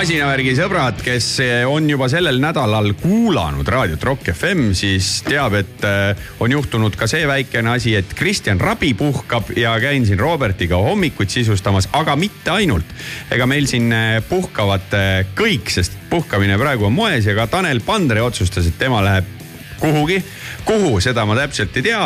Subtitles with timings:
[0.00, 1.26] masinavärgi sõbrad, kes
[1.68, 7.04] on juba sellel nädalal kuulanud raadiot Rock FM, siis teab, et äh, on juhtunud ka
[7.10, 12.54] see väikene asi, et Kristjan Rabi puhkab ja käin siin Robertiga hommikuid sisustamas, aga mitte
[12.54, 12.94] ainult.
[13.28, 17.84] ega meil siin äh, puhkavad äh, kõik, sest puhkamine praegu on moes ja ka Tanel
[17.84, 19.39] Pandre otsustas, et tema läheb
[19.80, 20.20] kuhugi
[20.64, 22.02] kuhu, seda ma täpselt ei tea.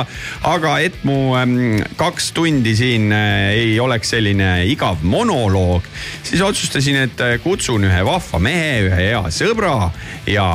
[0.49, 5.87] aga et mu ähm, kaks tundi siin äh, ei oleks selline igav monoloog,
[6.23, 9.91] siis otsustasin, et äh, kutsun ühe vahva mehe, ühe hea sõbra
[10.31, 10.47] ja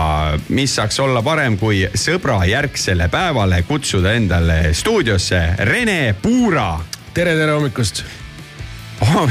[0.50, 6.72] mis saaks olla parem, kui sõbra järgsele päevale kutsuda endale stuudiosse Rene Puura.
[7.14, 8.04] tere, tere hommikust
[9.02, 9.28] oh,.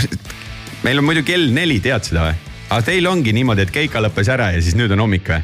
[0.82, 2.48] meil on muidu kell neli, tead seda või?
[2.69, 5.41] Aga teil ongi niimoodi, et keika lõppes ära ja siis nüüd on hommik või?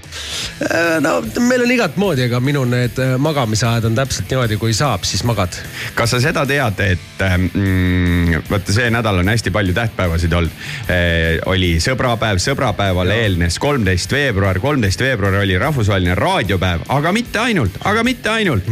[0.69, 4.75] Äh, no meil on igat moodi, aga minu need äh, magamisajad on täpselt niimoodi, kui
[4.77, 5.57] saab, siis magad.
[5.97, 11.41] kas sa seda tead, et mm, vaata, see nädal on hästi palju tähtpäevasid olnud eh,.
[11.51, 18.05] oli sõbrapäev, sõbrapäevale eelnes kolmteist veebruar, kolmteist veebruar oli rahvusvaheline raadiopäev, aga mitte ainult, aga
[18.07, 18.69] mitte ainult.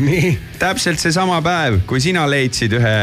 [0.62, 2.98] täpselt seesama päev, kui sina leidsid ühe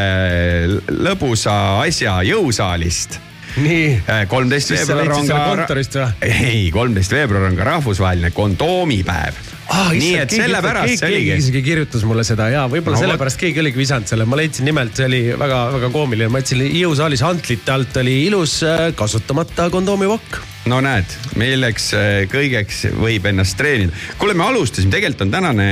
[0.93, 3.19] lõbusa asja jõusaalist
[3.57, 3.85] nii.
[4.05, 5.39] Äh, kolmteist veebruar on ka.
[5.53, 6.09] kontorist või?
[6.29, 9.89] ei, kolmteist veebruar on ka rahvusvaheline kondoomipäev ah,.
[9.93, 11.25] nii et sellepärast see oligi.
[11.29, 14.69] keegi isegi kirjutas mulle seda ja võib-olla no, sellepärast keegi oligi visanud selle, ma leidsin
[14.69, 20.41] nimelt, see oli väga-väga koomiline, ma jätsin jõusaalis hantlite alt oli ilus äh, kasutamata kondoomipakk
[20.69, 23.93] no näed, milleks äh, kõigeks võib ennast treenida.
[24.21, 25.67] kuule, me alustasime, tegelikult on tänane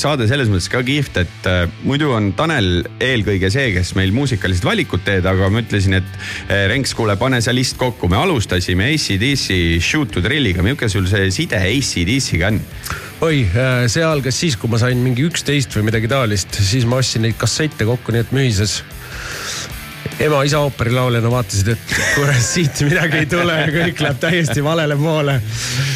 [0.00, 4.66] saade selles mõttes ka kihvt, et äh, muidu on Tanel eelkõige see, kes meil muusikalised
[4.66, 6.10] valikud teeb, aga ma ütlesin, et
[6.48, 11.06] äh, Renks, kuule, pane see list kokku, me alustasime ACDC Shoot to Drilliga, milline sul
[11.10, 12.60] see side ACDC-ga on?
[13.22, 13.44] oi,
[13.86, 17.38] see algas siis, kui ma sain mingi üksteist või midagi taolist, siis ma ostsin neid
[17.38, 18.80] kassette kokku, nii et mühises
[20.22, 25.40] ema-isa ooperilauljana vaatasid, et kurat siit midagi ei tule ja kõik läheb täiesti valele poole.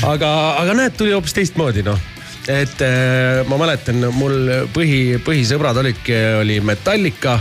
[0.07, 2.13] aga, aga näed, tuli hoopis teistmoodi noh
[2.47, 7.41] et äh, ma mäletan, mul põhi, põhisõbrad olidki, oli Metallica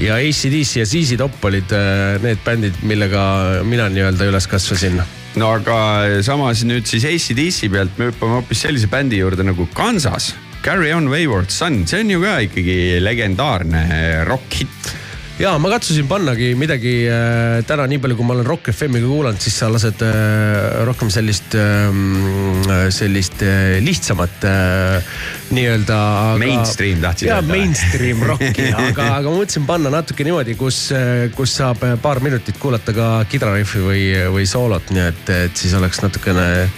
[0.00, 5.00] ja ACDC ja ZZ Top olid äh, need bändid, millega mina nii-öelda üles kasvasin
[5.40, 5.78] no aga
[6.26, 10.34] samas nüüd siis ACDC pealt me hüppame hoopis sellise bändi juurde nagu Kansas.
[10.64, 13.82] Carry on Wayward Son, see on ju ka ikkagi legendaarne
[14.28, 14.92] rokkhitt
[15.38, 19.40] ja ma katsusin pannagi midagi äh, täna, nii palju kui ma olen Rock FM-iga kuulanud,
[19.42, 25.18] siis sa lased äh, rohkem sellist äh,, sellist äh, lihtsamat äh,
[25.54, 25.98] nii-öelda.
[26.38, 27.50] Mainstream tahtsid öelda.
[27.50, 32.58] mainstream rocki, aga, aga ma mõtlesin panna natuke niimoodi, kus, äh, kus saab paar minutit
[32.62, 34.04] kuulata ka kidrariffi või,
[34.34, 36.68] või soolot, nii et, et siis oleks natukene,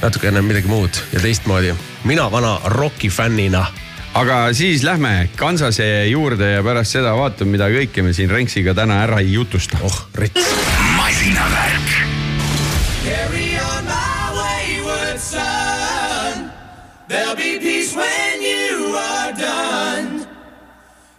[0.00, 1.76] natukene midagi muud ja teistmoodi.
[2.08, 3.66] mina vana roki fännina
[4.16, 9.02] aga siis lähme Kansase juurde ja pärast seda vaatame, mida kõike me siin Renksiga täna
[9.04, 9.78] ära ei jutusta.
[9.84, 10.48] oh, rits.
[10.96, 11.90] masinavärk.
[13.04, 16.50] Carry on my wayward son.
[17.08, 20.26] There'll be peace when you are done.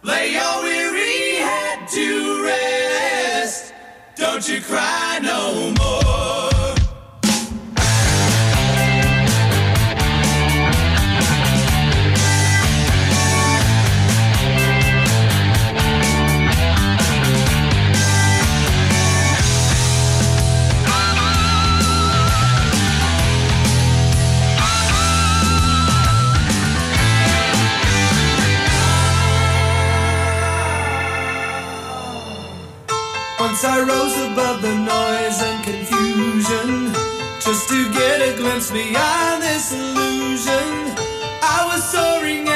[0.02, 3.72] Lay your weary head to rest.
[4.16, 6.17] Don't you cry no more.
[33.60, 36.92] Once I rose above the noise and confusion
[37.40, 40.94] just to get a glimpse beyond this illusion.
[41.42, 42.48] I was soaring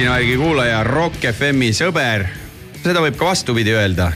[0.00, 2.22] masinavärgi kuulaja, Rock FM-i sõber.
[2.80, 4.06] seda võib ka vastupidi öelda.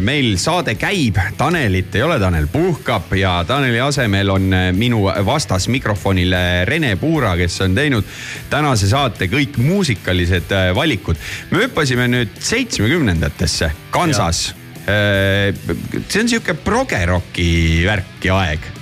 [0.00, 5.68] meil saade käib, Tanelit ei ole, Tanel puhkab ja Taneli asemel on äh, minu vastas
[5.68, 8.04] mikrofonile Rene Puura, kes on teinud
[8.48, 11.16] tänase saate kõik muusikalised äh, valikud.
[11.50, 14.54] me hüppasime nüüd seitsmekümnendatesse, Kansas.
[14.86, 18.79] see on sihuke progeroki värk ja aeg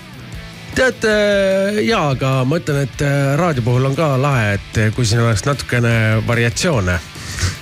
[0.77, 4.91] tead äh, jaa, aga ma ütlen, et äh, raadio puhul on ka lahe, et äh,
[4.95, 5.93] kui siin oleks natukene
[6.27, 6.99] variatsioone,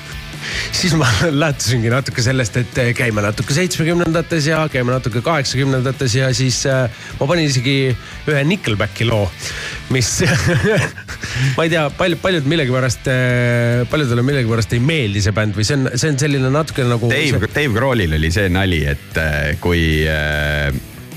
[0.81, 1.09] siis ma
[1.43, 7.51] lähtusingi natuke sellest, et käime natuke seitsmekümnendates ja käime natuke kaheksakümnendates ja siis ma panin
[7.51, 9.29] isegi ühe Nickelbacki loo,
[9.95, 10.11] mis
[11.57, 13.09] ma ei tea, paljud, paljud millegipärast,
[13.93, 17.13] paljudele millegipärast ei meeldi see bänd või see on, see on selline natukene nagu.
[17.13, 19.25] Dave, Dave Grohlil oli see nali, et
[19.63, 20.71] kui äh,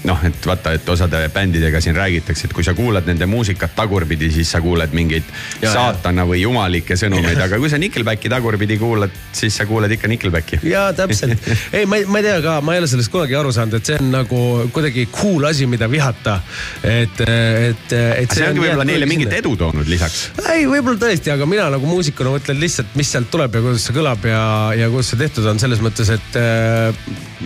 [0.07, 4.31] noh, et vaata, et osade bändidega siin räägitakse, et kui sa kuulad nende muusikat tagurpidi,
[4.31, 5.27] siis sa kuuled mingeid
[5.59, 5.71] Ja, ja.
[5.73, 10.61] saatana või jumalikke sõnumeid, aga kui sa Nickelbacki tagurpidi kuulad, siis sa kuuled ikka Nickelbacki.
[10.69, 11.47] jaa, täpselt.
[11.75, 13.91] ei, ma ei, ma ei tea ka, ma ei ole sellest kunagi aru saanud, et
[13.91, 14.41] see on nagu
[14.75, 16.39] kuidagi cool asi, mida vihata.
[16.83, 18.35] et, et, et.
[18.35, 20.29] see ongi võib-olla neile mingit edu toonud lisaks.
[20.45, 23.97] ei, võib-olla tõesti, aga mina nagu muusikuna mõtlen lihtsalt, mis sealt tuleb ja kuidas see
[23.97, 24.43] kõlab ja,
[24.79, 26.95] ja kuidas see tehtud on selles mõttes, et äh,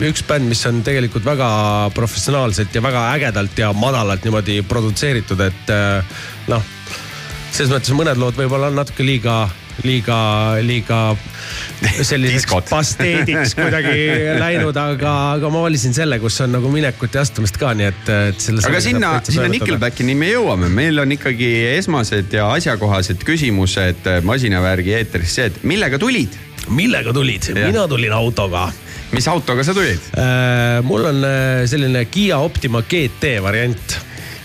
[0.09, 1.49] üks bänd, mis on tegelikult väga
[2.43, 6.03] professionaalselt ja väga ägedalt ja madalalt niimoodi produtseeritud, et äh,
[6.47, 6.63] noh,
[7.51, 9.47] selles mõttes mõned lood võib-olla on natuke liiga,
[9.83, 10.17] liiga,
[10.61, 11.15] liiga
[12.09, 17.57] selliseks pasteediks kuidagi läinud, aga, aga ma valisin selle, kus on nagu minekut ja astumist
[17.61, 18.63] ka, nii et, et selle.
[18.67, 19.47] aga sinna, sinna.
[19.53, 26.01] Nickelbackini me jõuame, meil on ikkagi esmased ja asjakohased küsimused masinavärgi eetris see, et millega
[26.01, 26.35] tulid,
[26.73, 27.53] millega tulid?
[27.55, 28.71] Mina tulin autoga
[29.13, 30.01] mis autoga sa tulid?
[30.17, 33.99] Äh, mul on äh, selline Kiia Optima GT variant.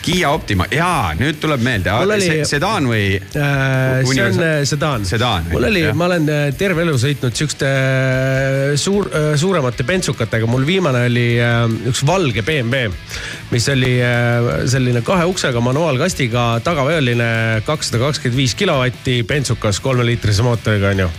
[0.08, 3.18] Kiia Optima, jaa, nüüd tuleb meelde oli- sedaan või?
[3.34, 5.02] see on äh, sedaan.
[5.04, 10.64] Sedaan, mul oli ma olen äh, terve elu sõitnud siukeste äh, suur, suuremate bentsukatega, mul
[10.68, 11.58] viimane oli äh,
[11.90, 12.88] üks valge BMW,
[13.52, 17.28] mis oli äh, selline kahe uksega manuaalkastiga, tagaveoline,
[17.68, 21.10] kakssada kakskümmend viis kilovatti, bentsukas kolmeliitrise mootoriga onju.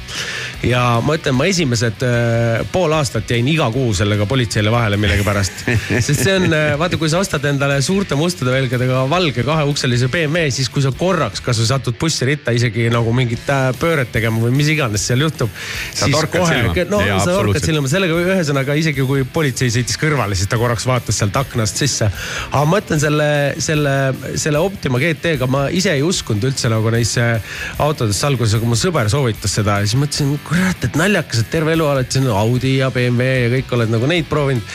[0.66, 5.64] Ja ma ütlen, ma esimesed äh, pool aastat jäin iga kuu sellega politseile vahele millegipärast,
[6.06, 10.70] sest see on, vaata, kui sa ostad endale suurte mustade velgedega valge kaheukselise BMW, siis
[10.74, 15.06] kui sa korraks kasvõi satud bussiritta isegi nagu mingit äh, pööret tegema või mis iganes
[15.08, 15.52] seal juhtub.
[15.96, 16.76] Sa torkad silma.
[16.92, 20.88] no Jaa, sa torkad silma, sellega ühesõnaga isegi kui politsei sõitis kõrvale, siis ta korraks
[20.90, 22.10] vaatas sealt aknast sisse.
[22.52, 23.30] aga ma ütlen selle,
[23.64, 23.96] selle,
[24.40, 27.26] selle Optima GT-ga ma ise ei uskunud üldse nagu neisse
[27.80, 31.76] autodesse alguses, aga mu sõber soovitas seda ja siis mõtlesin, kurat, et naljakas, et terve
[31.76, 34.66] elu oled siin Audi ja BMW ja kõik oled nagu neid proovinud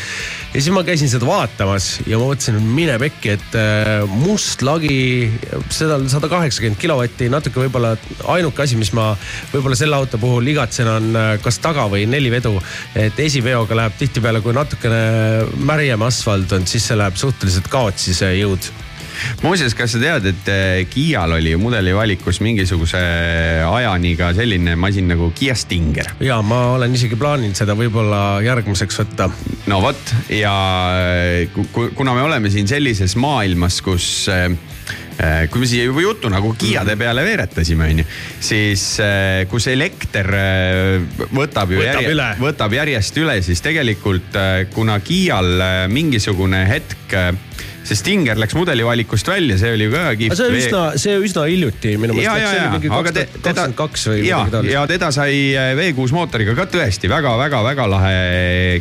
[0.54, 4.62] ja siis ma käisin seda vaatamas ja ma mõtlesin, et mine pekki, et äh, must
[4.62, 5.26] lagi,
[5.75, 7.97] seda sada kaheksakümmend kilovatti, natuke võib-olla
[8.37, 9.11] ainuke asi, mis ma
[9.50, 12.54] võib-olla selle auto puhul igatsen, on äh, kas taga või nelivedu.
[12.95, 15.02] et esiveoga läheb tihtipeale, kui natukene
[15.59, 18.71] märjem asfalt on, siis see läheb suhteliselt kaotsi, see jõud
[19.42, 23.00] muuseas, kas sa tead, et eh, Kiial oli ju mudeli valikus mingisuguse
[23.68, 26.12] ajani ka selline masin nagu Kiia Stinger?
[26.25, 29.30] ja ma olen isegi plaaninud seda võib-olla järgmiseks võtta.
[29.71, 30.54] no vot ja
[31.73, 34.26] ku- kuna me oleme siin sellises maailmas, kus
[35.50, 38.04] kui me siia juba jutu nagu Kiiade peale veeretasime, onju,
[38.42, 38.83] siis
[39.50, 40.26] kus elekter
[41.35, 42.26] võtab ju Võtab üle.
[42.42, 44.35] võtab järjest üle, siis tegelikult
[44.75, 47.14] kuna Kiial mingisugune hetk
[47.85, 50.38] see Stinger läks mudelivalikust välja, see oli ka kihvt.
[50.38, 52.88] see on üsna, see üsna hiljuti minu meelest.
[52.88, 54.75] aga te- teda, kakskümmend kaks või ja midagi, taolist.
[54.75, 58.14] ja teda sai äh, V6 mootoriga ka tõesti väga-väga-väga lahe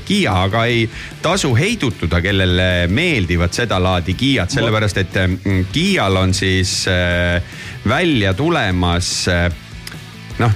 [0.08, 0.86] Kiia, aga ei
[1.24, 7.44] tasu heidutuda, kellele meeldivad sedalaadi Kiiad, sellepärast et mm, Kiial on siis äh,
[7.90, 9.50] välja tulemas äh,
[10.40, 10.52] noh,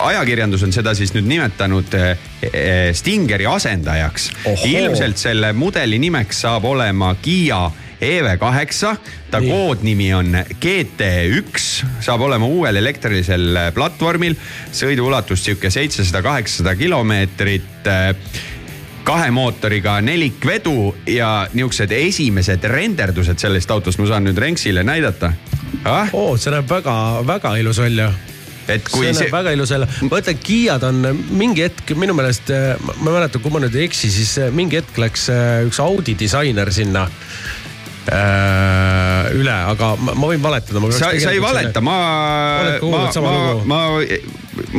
[0.00, 2.08] ajakirjandus on seda siis nüüd nimetanud äh,
[2.44, 4.30] äh, Stingeri asendajaks.
[4.68, 8.98] Ilmselt selle mudeli nimeks saab olema Kiia EV8,
[9.30, 9.50] ta Nii.
[9.50, 11.64] koodnimi on GT1,
[12.04, 14.36] saab olema uuel elektrilisel äh, platvormil,
[14.72, 17.90] sõiduulatus sihuke seitsesada, kaheksasada kilomeetrit
[19.08, 25.32] kahe mootoriga nelikvedu ja niisugused esimesed renderdused sellest autost ma saan nüüd Renksile näidata
[25.88, 26.10] ah?.
[26.12, 28.10] oo, see näeb väga-väga ilus välja.
[28.72, 31.02] Et kui see näeb see, väga ilus välja, ma ütlen, Kiiad on
[31.38, 32.52] mingi hetk minu meelest,
[32.84, 35.62] ma ma ei mäleta, kui ma nüüd ei eksi, siis äh, mingi hetk läks äh,
[35.68, 37.06] üks Audi disainer sinna
[38.10, 40.82] äh, üle, aga ma, ma võin valetada.
[40.96, 41.98] sa, sa ei valeta, ma
[42.82, 43.34] ma, ma
[43.68, 43.82] ma,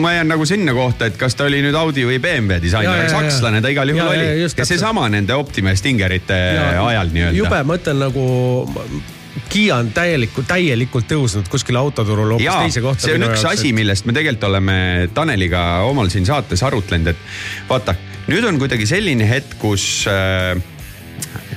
[0.04, 3.06] ma jään nagu sinna kohta, et kas ta oli nüüd Audi või BMW Ja, disainer,
[3.06, 3.14] ja, ja.
[3.14, 6.42] sakslane ta igal juhul Ja, ja, oli ja seesama nende Optima Stingerite
[6.80, 7.64] ajal jube, nii-öelda.
[7.64, 8.28] ma ütlen nagu
[9.50, 13.08] Kiia on täielikult, täielikult tõusnud kuskil autoturul hoopis teise kohta.
[13.08, 17.96] see on üks asi, millest me tegelikult oleme Taneliga omal siin saates arutlenud, et vaata,
[18.30, 20.54] nüüd on kuidagi selline hetk, kus äh,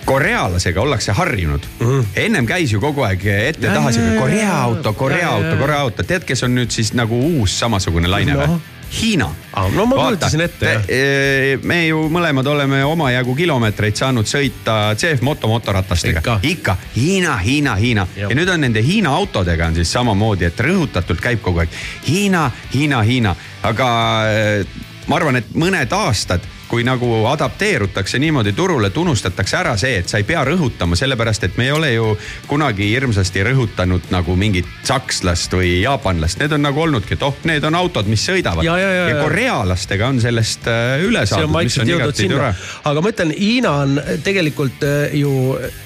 [0.04, 1.86] korealasega ollakse harjunud mm.
[1.86, 2.04] -hmm.
[2.16, 5.56] ennem käis ju kogu aeg ette-taha sihuke Korea auto, Korea auto.
[5.56, 8.60] Korea auto, tead, kes on nüüd siis nagu uus samasugune laine või Noh.?
[8.92, 10.84] Hiina Aa, no ma kujutasin ette, jah.
[10.88, 11.64] jah.
[11.68, 16.22] me ju mõlemad oleme omajagu kilomeetreid saanud sõita CF Moto motoratastega.
[16.22, 16.38] Ikka.
[16.42, 18.30] ikka Hiina, Hiina, Hiina Jah.
[18.30, 21.76] ja nüüd on nende Hiina autodega on siis samamoodi, et rõhutatult käib kogu aeg
[22.08, 23.36] Hiina, Hiina, Hiina,
[23.68, 23.90] aga
[24.28, 29.98] äh, ma arvan, et mõned aastad, kui nagu adapteerutakse niimoodi turule, et unustatakse ära see,
[30.00, 32.14] et sa ei pea rõhutama, sellepärast et me ei ole ju
[32.48, 37.66] kunagi hirmsasti rõhutanud nagu mingit sakslast või jaapanlast, need on nagu olnudki, et oh, need
[37.68, 38.64] on autod, mis sõidavad.
[38.64, 42.54] Ja, ja, ja, ja korealastega on sellest äh, üle saadud, mis on igati tore.,
[42.88, 45.34] aga ma ütlen, Hiina on tegelikult äh, ju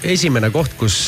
[0.07, 1.01] esimene koht, kus,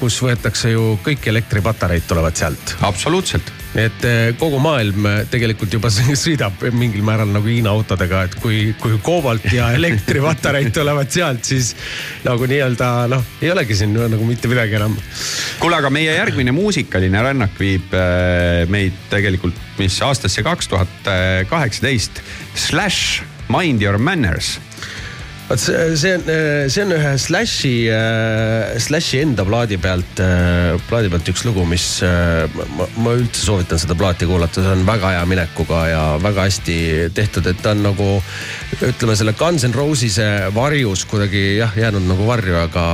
[0.00, 2.74] kus võetakse ju kõik elektripatareid tulevad sealt.
[2.90, 5.90] absoluutselt et äh, kogu maailm äh, tegelikult juba
[6.24, 11.74] sõidab mingil määral nagu Hiina autodega, et kui, kui koobalt ja elektripatareid tulevad sealt, siis
[12.24, 14.96] nagu nii-öelda noh, ei olegi siin nagu mitte midagi enam.
[15.60, 21.10] kuule, aga meie järgmine muusikaline rännak viib äh, meid tegelikult, mis aastasse kaks tuhat
[21.50, 22.22] kaheksateist.
[22.56, 24.56] Slash Mind Your Manners.
[25.48, 26.24] Vot see, see on,
[26.72, 27.74] see on ühe Slashi,
[28.82, 30.22] Slashi enda plaadi pealt,
[30.88, 35.14] plaadi pealt üks lugu, mis ma, ma üldse soovitan seda plaati kuulata, see on väga
[35.16, 36.78] hea minekuga ja väga hästi
[37.16, 38.08] tehtud, et ta on nagu
[38.80, 42.86] ütleme selle Guns N Roses'e varjus kuidagi jah, jäänud nagu varju, aga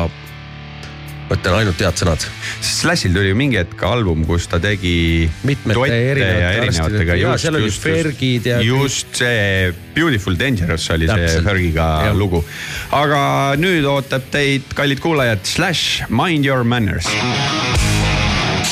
[1.32, 2.24] ma ütlen ainult head sõnad.
[2.62, 7.16] Slashil tuli ju mingi hetk album, kus ta tegi Mitmete erinevate ja arstidega.
[7.22, 11.44] Jaa, seal oli Fergid ja- just see Beautiful Dangerous oli see Täpselt.
[11.48, 12.16] Fergiga Jah.
[12.16, 12.44] lugu.
[12.92, 13.22] aga
[13.56, 17.08] nüüd ootab teid, kallid kuulajad, Slash Mind Your Manners.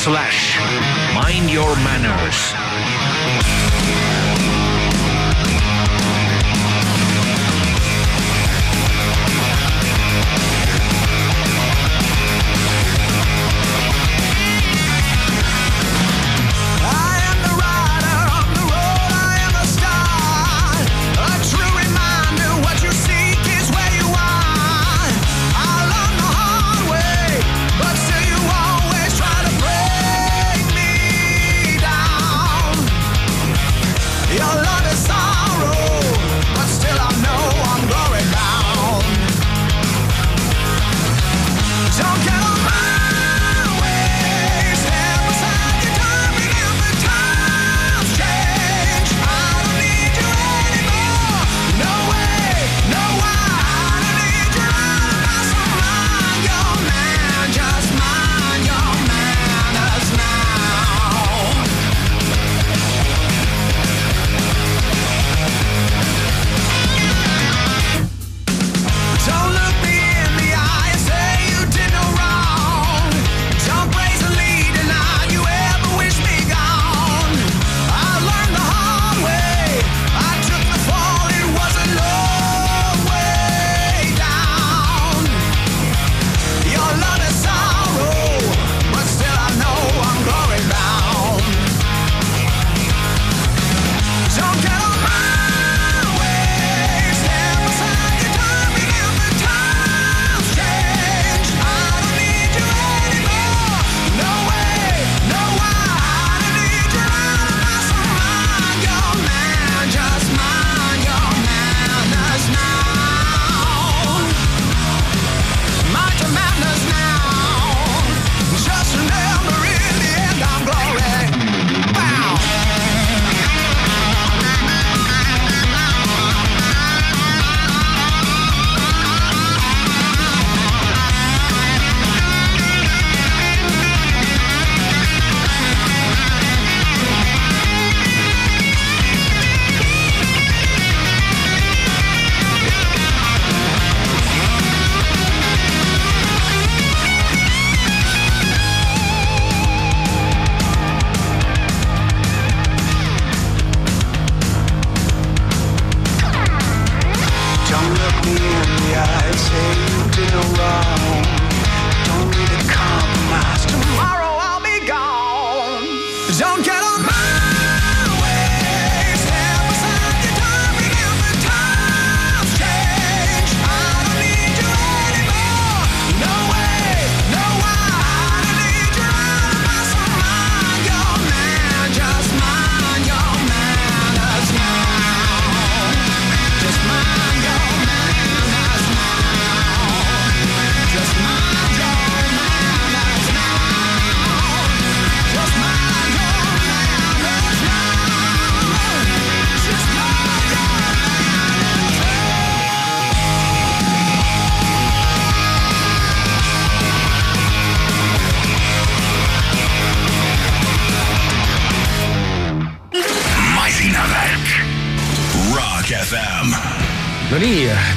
[0.03, 0.57] Slash
[1.17, 2.60] Mind Your Manners.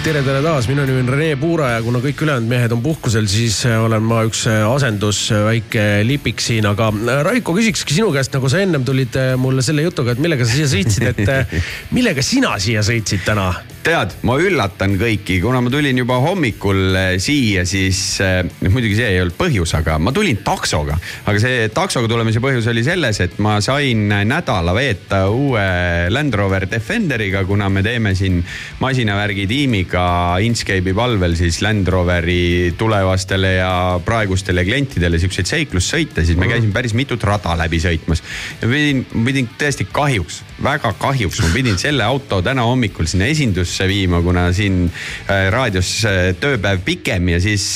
[0.05, 3.25] tere, tere taas, minu nimi on Rene Puura ja kuna kõik ülejäänud mehed on puhkusel,
[3.31, 8.11] siis äh, olen ma üks äh, asendus, väike lipik siin, aga äh, Raiko küsikski sinu
[8.13, 11.33] käest, nagu sa ennem tulid äh, mulle selle jutuga, et millega sa siia sõitsid, et
[11.33, 11.57] äh,
[11.97, 13.49] millega sina siia sõitsid täna?
[13.85, 19.11] tead, ma üllatan kõiki, kuna ma tulin juba hommikul eh, siia, siis eh, muidugi see
[19.13, 20.97] ei olnud põhjus, aga ma tulin taksoga.
[21.29, 25.67] aga see taksoga tulemise põhjus oli selles, et ma sain nädala veeta uue
[26.13, 28.41] Land Rover Defenderiga, kuna me teeme siin
[28.81, 30.07] masinavärgi tiimiga
[30.45, 36.97] Inscape'i palvel siis Land Roveri tulevastele ja praegustele klientidele siukseid seiklussõite, siis me käisime päris
[36.97, 38.25] mitut rada läbi sõitmas.
[38.63, 43.74] ja pidin, pidin tõesti kahjuks, väga kahjuks, ma pidin selle auto täna hommikul sinna esindusse
[43.89, 47.67] viima, kuna siin äh, raadios äh, tööpäev pikem ja siis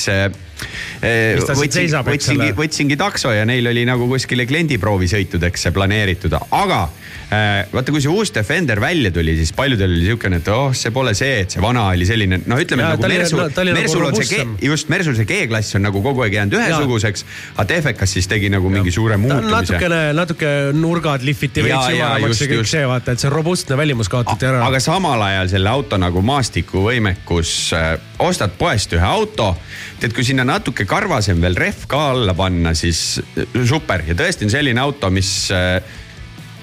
[1.02, 6.80] võtsingi ole?, võtsingi takso ja neil oli nagu kuskile kliendiproovisõitudeks see planeeritud, aga
[7.30, 10.92] äh, vaata, kui see uus Defender välja tuli, siis paljudel oli siukene, et oh, see
[10.94, 13.80] pole see, et see vana oli selline, no ütleme Jaa, nagu oli- Mersul oli, nagu
[13.82, 14.44] Mersul on see.
[14.44, 17.24] G, just Mersul see G-klass on nagu kogu aeg jäänud ühesuguseks,
[17.56, 21.92] aga Defecas siis tegi nagu mingi suure ta on muutumise natukene, natuke nurgad lihviti veits
[21.92, 22.74] just, ja kõik just.
[22.74, 24.64] see, vaata, et see robustne välimus kaotati ära.
[24.66, 27.92] aga samal ajal selle auto nagu maastikuvõimekus äh,,
[28.24, 29.52] ostad poest ühe auto,
[30.00, 34.04] tead, kui sinna natuke karvasem veel rehv ka alla panna, siis äh, super.
[34.06, 35.78] Ja tõesti on selline auto, mis äh,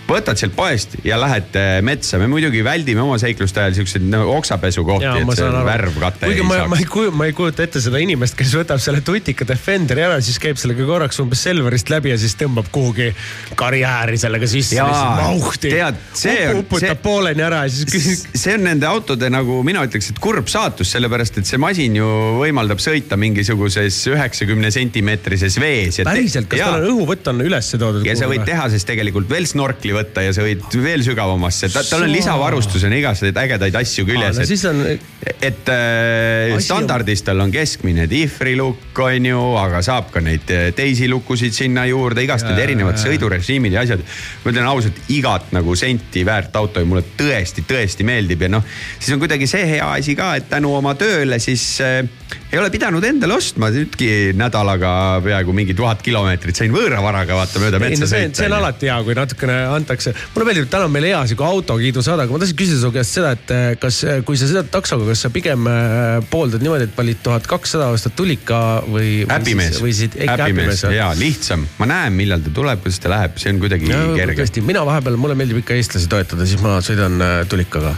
[0.06, 4.22] võtad sealt poest ja lähed äh, metsa, me muidugi väldime oma seikluste ajal siukseid no,
[4.36, 6.94] oksapesukohti, et see värv katte kuigi ei ma, ma ei saaks.
[6.94, 10.60] kuju-, ma ei kujuta ette seda inimest, kes võtab selle tutika Defenderi ära, siis käib
[10.62, 13.10] sellega korraks umbes Selverist läbi ja siis tõmbab kuhugi
[13.58, 14.78] karjääri sellega sisse.
[15.66, 18.30] Tead, see on- uputab pooleni ära ja siis küsib.
[18.38, 22.12] see on nende autode nagu mina ütleks, et kurb saatus, sellepärast et see masin ju
[22.44, 26.02] võimaldab sõita mingisuguses üheksakümne sentimeetrises vees.
[26.06, 28.06] päriselt, kas tal on õhuvõtt on üles toodud?
[28.06, 32.12] ja sa võid tehases tegelikult veel snorkli võtta ja sa võid veel sügavamasse, tal on
[32.14, 34.82] lisavarustusena igasuguseid ägedaid asju küljes no et, on,
[35.50, 40.68] et äh, on- standardis tal on keskmine dihvrilukk on ju, aga saab ka neid äh,
[40.78, 44.04] teisi lukusid sinna juurde, igast need erinevad sõidurežiimid ja asjad.
[44.44, 48.66] ma ütlen ausalt, igat nagu senti väärt auto ja mulle tõesti, tõesti meeldib ja noh,
[49.00, 52.04] siis on kuidagi see hea asi ka, et tänu oma tööle siis äh,
[52.56, 54.92] ei ole pidanud endale ostma, nüüdki nädalaga
[55.26, 58.40] peaaegu mingi tuhat kilomeetrit sain võõravaraga vaata mööda metsa no see, sõita.
[58.40, 62.26] see on alati hea, kui natukene antakse, mulle meeldib, täna on meil hea sihuke autokiidusaade,
[62.26, 65.26] aga ma tahtsin küsida su käest seda, et eh, kas, kui sa sõidad taksoga, kas
[65.26, 69.26] sa pigem eh, pooldad niimoodi, et valid tuhat kakssada, ostad tulika või?
[69.26, 73.92] äpimees, äpimees ja lihtsam, ma näen, millal ta tuleb, kuidas ta läheb, see on kuidagi
[73.92, 74.40] kerge.
[74.44, 77.98] tõesti, mina vahepeal, mulle meeldib ikka eestlasi toetada, siis ma sõidan eh, tulikaga.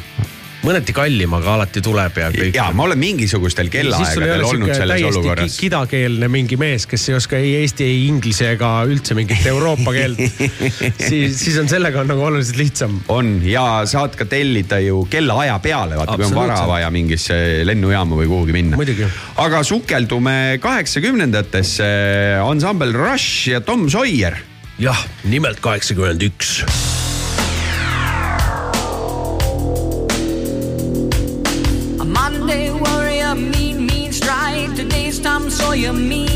[0.67, 2.55] Mõneti kallim, aga alati tuleb ja kõik.
[2.57, 5.57] ja ma olen mingisugustel kellaaegadel olnud selles olukorras.
[5.61, 10.19] kidakeelne mingi mees, kes ei oska ei eesti, ei inglise ega üldse mingit Euroopa keelt
[11.09, 12.99] siis, siis on sellega on nagu oluliselt lihtsam.
[13.13, 18.19] on ja saad ka tellida ju kellaaja peale, vaata kui on vara vaja mingisse lennujaama
[18.19, 19.07] või kuhugi minna Muidugi..
[19.43, 21.89] aga sukeldume kaheksakümnendatesse,
[22.43, 24.37] ansambel Rush ja Tom Sawyer
[24.81, 26.59] jah, nimelt kaheksakümmend üks
[35.77, 36.26] Tom Sawyer, mean, mean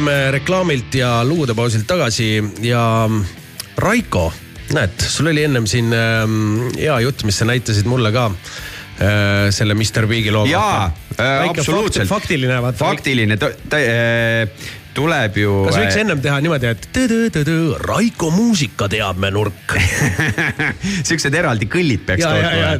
[0.00, 2.80] oleme reklaamilt ja luudepausilt tagasi ja
[3.76, 4.30] Raiko,
[4.72, 9.74] näed, sul oli ennem siin ähm, hea jutt, mis sa näitasid mulle ka äh, selle
[9.76, 10.86] Mr Bigi loo jaa,
[11.18, 12.08] Väike absoluutselt.
[12.08, 12.78] fakt- faktiline, vaata.
[12.80, 13.36] faktiline,
[14.96, 15.54] tuleb ju.
[15.68, 19.76] kas võiks ennem teha niimoodi, et tõ-tõ-tõ-tõ, Raiko muusikateabme nurk.
[21.08, 22.26] siuksed eraldi kõllid peaks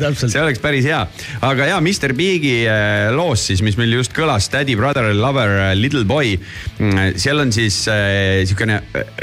[0.01, 0.35] täpselt.
[0.35, 1.01] see oleks päris hea.
[1.47, 5.75] aga ja Mr Bigi äh, loos siis, mis meil just kõlas, Daddy Brother Lover äh,
[5.79, 6.37] Little Boy.
[7.17, 9.15] seal on siis äh, siukene äh,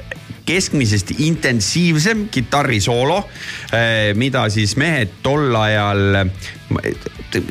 [0.48, 3.18] keskmisest intensiivsem kitarrisoolo,
[4.16, 6.22] mida siis mehed tol ajal.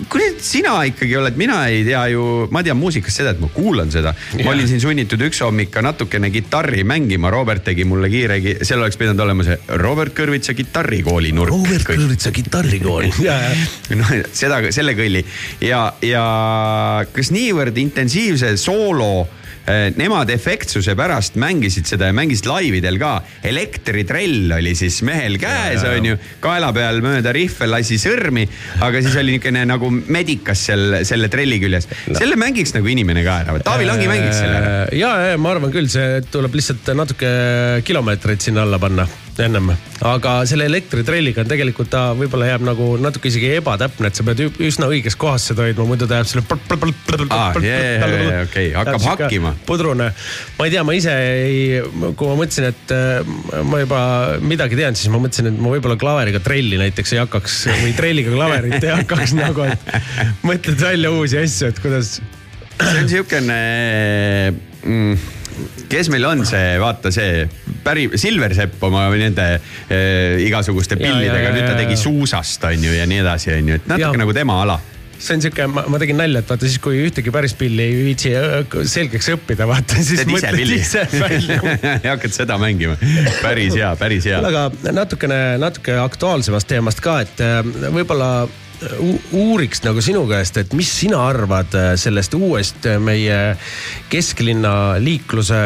[0.08, 2.24] Kuidas sina ikkagi oled, mina ei tea ju,
[2.54, 4.14] ma tean muusikast seda, et ma kuulan seda.
[4.42, 8.82] ma olin siin sunnitud üks hommik ka natukene kitarri mängima, Robert tegi mulle kiire, seal
[8.82, 11.52] oleks pidanud olema see Robert Kõrvitsa kitarrikooli nurk.
[11.52, 13.10] Robert Kõrvitsa kitarrikool.
[14.00, 15.24] noh, seda, selle kõlli
[15.64, 16.26] ja, ja
[17.12, 19.26] kas niivõrd intensiivse soolo
[19.66, 23.16] Nemad efektsuse pärast mängisid seda ja mängisid laividel ka.
[23.46, 28.46] elektritrell oli siis mehel käes, onju, kaela peal mööda rihve lasi sõrmi,
[28.86, 31.90] aga siis oli niisugune nagu medikas seal selle trelli küljes.
[32.12, 34.72] selle mängiks nagu inimene ka ära, Taavi Langi mängiks selle ära.
[34.94, 37.30] ja, ja ma arvan küll, see tuleb lihtsalt natuke
[37.86, 39.08] kilomeetreid sinna alla panna
[39.43, 39.70] ennem,
[40.07, 44.43] aga selle elektritrelliga on tegelikult ta võib-olla jääb nagu natuke isegi ebatäpne, et sa pead
[44.64, 46.45] üsna õiges kohas seda hoidma, muidu ta jääb selle.
[48.47, 49.55] Okei, hakkab hakkima.
[49.68, 50.11] pudrune,
[50.59, 51.82] ma ei tea, ma ise ei,
[52.16, 54.01] kui ma mõtlesin, et äh, ma juba
[54.45, 58.34] midagi tean, siis ma mõtlesin, et ma võib-olla klaveriga trelli näiteks ei hakkaks või trelliga
[58.34, 62.16] klaverit ei hakkaks nagu, et mõtled välja uusi asju, et kuidas
[62.76, 63.59] see on siukene
[64.84, 65.36] mm,
[65.88, 67.46] kes meil on see, vaata see
[67.86, 73.22] päri, Silversepp oma nende eh, igasuguste pillidega, nüüd ta tegi suusast on ju ja nii
[73.24, 74.20] edasi, on ju, et natuke Ja.
[74.24, 74.76] nagu tema ala.
[75.16, 78.34] see on siuke, ma tegin nalja, et vaata siis, kui ühtegi päris pilli ei viitsi
[78.36, 81.57] äh, selgeks õppida, vaata siis teed ise pilli
[82.04, 82.98] ja hakkad seda mängima,
[83.40, 84.42] päris hea, päris hea.
[84.44, 87.62] aga natukene, natuke aktuaalsemast teemast ka, et äh,
[87.96, 88.46] võib-olla
[89.32, 93.56] uuriks nagu sinu käest, et mis sina arvad äh, sellest uuest äh, meie
[94.12, 95.60] kesklinna liikluse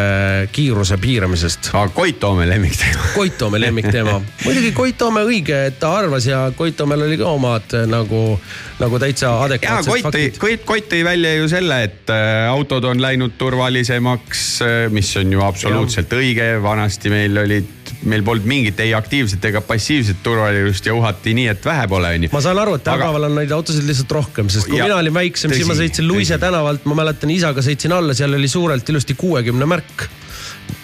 [0.53, 1.73] kiiruse piiramisest?
[1.75, 3.11] aga Koit Toome lemmikteema.
[3.15, 4.21] Koit Toome lemmikteema.
[4.47, 8.23] muidugi Koit Toome õige, et ta arvas ja Koit Toomel oli ka omad äh, nagu,
[8.79, 12.87] nagu täitsa ja adekvaatsed Koit tõi, Koit, Koit tõi välja ju selle, et äh, autod
[12.91, 14.47] on läinud turvalisemaks,
[14.95, 20.23] mis on ju absoluutselt õige, vanasti meil olid, meil polnud mingit ei aktiivset ega passiivset
[20.25, 22.31] turvalisust ja uhati nii, et vähe pole, onju.
[22.33, 24.97] ma saan aru, et Aga- tänapäeval on neid autosid lihtsalt rohkem, sest kui Ja, mina
[25.03, 28.89] olin väiksem, siis ma sõitsin Luise tänavalt, ma mäletan isaga sõitsin alla, seal oli suurelt
[28.89, 30.09] ilusti kuuekümne märk.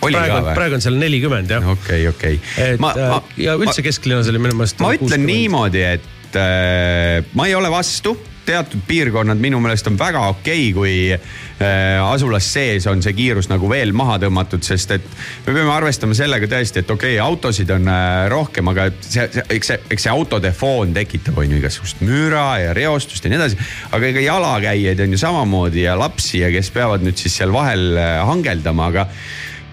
[0.04, 1.68] Oli ka praegu või?, praegu on seal nelikümmend jah.
[1.72, 2.40] okei, okei.
[2.60, 4.80] et ma, ma, ja üldse kesklinnas oli minu meelest.
[4.84, 5.24] ma ütlen.
[5.26, 8.16] niimoodi, et äh, ma ei ole vastu,
[8.46, 13.50] teatud piirkonnad minu meelest on väga okei okay,, kui äh, asulas sees on see kiirus
[13.50, 15.06] nagu veel maha tõmmatud, sest et
[15.46, 19.46] me peame arvestama sellega tõesti, et okei okay,, autosid on äh, rohkem, aga see, see,
[19.56, 23.40] eks see, eks see autode foon tekitab, on ju igasugust müra ja reostust ja nii
[23.40, 23.58] edasi.
[23.96, 27.92] aga ega jalakäijaid on ju samamoodi ja lapsi ja kes peavad nüüd siis seal vahel
[27.96, 29.08] äh, hangeldama, aga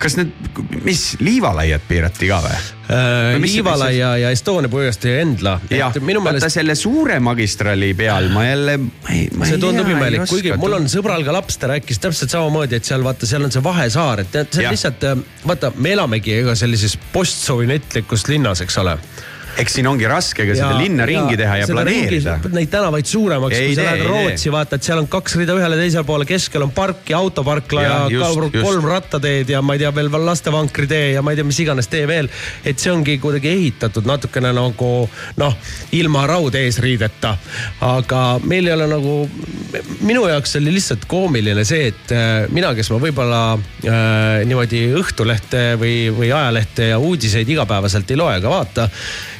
[0.03, 0.31] kas need,
[0.83, 2.53] mis liivalaiad piirati ka või?
[2.53, 5.53] äh, mis see- Liivala mis see- ja, Estonia puiestee ja Endla.
[5.71, 5.93] jah,
[6.25, 10.19] vaata selle suure magistrali peal ma jälle, ma ei, ma see ei tundub tea, imelik,
[10.19, 13.29] ei oska kuigi mul on sõbral ka laps, ta rääkis täpselt samamoodi, et seal vaata,
[13.29, 15.07] seal on see vahesaar, et see on lihtsalt,
[15.47, 18.97] vaata, me elamegi ega sellises postsovjetlikus linnas, eks ole
[19.61, 22.37] eks siin ongi raske ka seda linna ringi teha ja planeerida.
[22.53, 24.05] Neid tänavaid suuremaks, kui sa lähed.
[24.07, 27.83] Rootsi, vaata, et seal on kaks rida ühele teisele poole, keskel on park ja autoparkla
[27.83, 28.65] ja, ja just, just.
[28.65, 31.89] kolm rattateed ja ma ei tea veel lastevankri tee ja ma ei tea, mis iganes
[31.91, 32.29] tee veel.
[32.65, 34.91] et see ongi kuidagi ehitatud natukene nagu
[35.41, 35.57] noh,
[35.99, 37.35] ilma raudeesriideta.
[37.89, 39.17] aga meil ei ole nagu,
[40.01, 45.63] minu jaoks oli lihtsalt koomiline see, et äh, mina, kes ma võib-olla äh, niimoodi Õhtulehte
[45.79, 48.89] või, või ajalehte ja uudiseid igapäevaselt ei loe ega vaata,